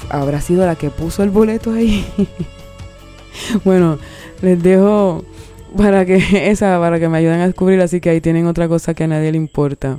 habrá 0.09 0.41
sido 0.41 0.65
la 0.65 0.77
que 0.77 0.89
puso 0.89 1.23
el 1.23 1.31
boleto 1.31 1.73
ahí. 1.73 2.07
bueno, 3.65 3.99
les 4.41 4.63
dejo 4.63 5.25
para 5.77 6.07
que 6.07 6.17
esa 6.51 6.81
para 6.81 6.99
que 6.99 7.09
me 7.11 7.19
ayuden 7.19 7.41
a 7.41 7.47
descubrir, 7.47 7.83
así 7.83 8.01
que 8.01 8.09
ahí 8.09 8.23
tienen 8.23 8.47
otra 8.47 8.67
cosa 8.67 8.95
que 8.95 9.05
a 9.05 9.09
nadie 9.09 9.31
le 9.31 9.37
importa. 9.37 9.99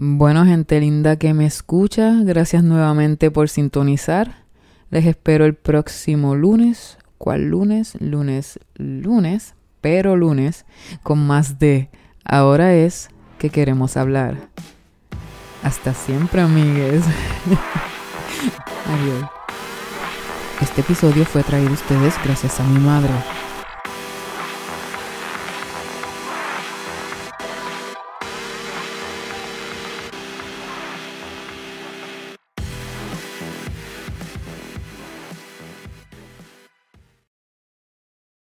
Bueno, 0.00 0.44
gente 0.44 0.78
linda 0.78 1.16
que 1.16 1.34
me 1.34 1.44
escucha, 1.44 2.14
gracias 2.22 2.62
nuevamente 2.62 3.32
por 3.32 3.48
sintonizar. 3.48 4.44
Les 4.90 5.04
espero 5.04 5.44
el 5.44 5.54
próximo 5.54 6.36
lunes. 6.36 6.98
¿Cuál 7.18 7.48
lunes? 7.48 7.96
Lunes, 7.98 8.60
lunes, 8.76 9.56
pero 9.80 10.14
lunes, 10.14 10.66
con 11.02 11.26
más 11.26 11.58
de 11.58 11.90
Ahora 12.24 12.74
es 12.74 13.08
que 13.40 13.50
queremos 13.50 13.96
hablar. 13.96 14.36
Hasta 15.64 15.92
siempre, 15.94 16.42
amigues. 16.42 17.02
Adiós. 18.86 19.28
Este 20.60 20.82
episodio 20.82 21.24
fue 21.24 21.42
traído 21.42 21.70
a 21.70 21.72
ustedes 21.72 22.14
gracias 22.22 22.60
a 22.60 22.62
mi 22.62 22.78
madre 22.78 23.10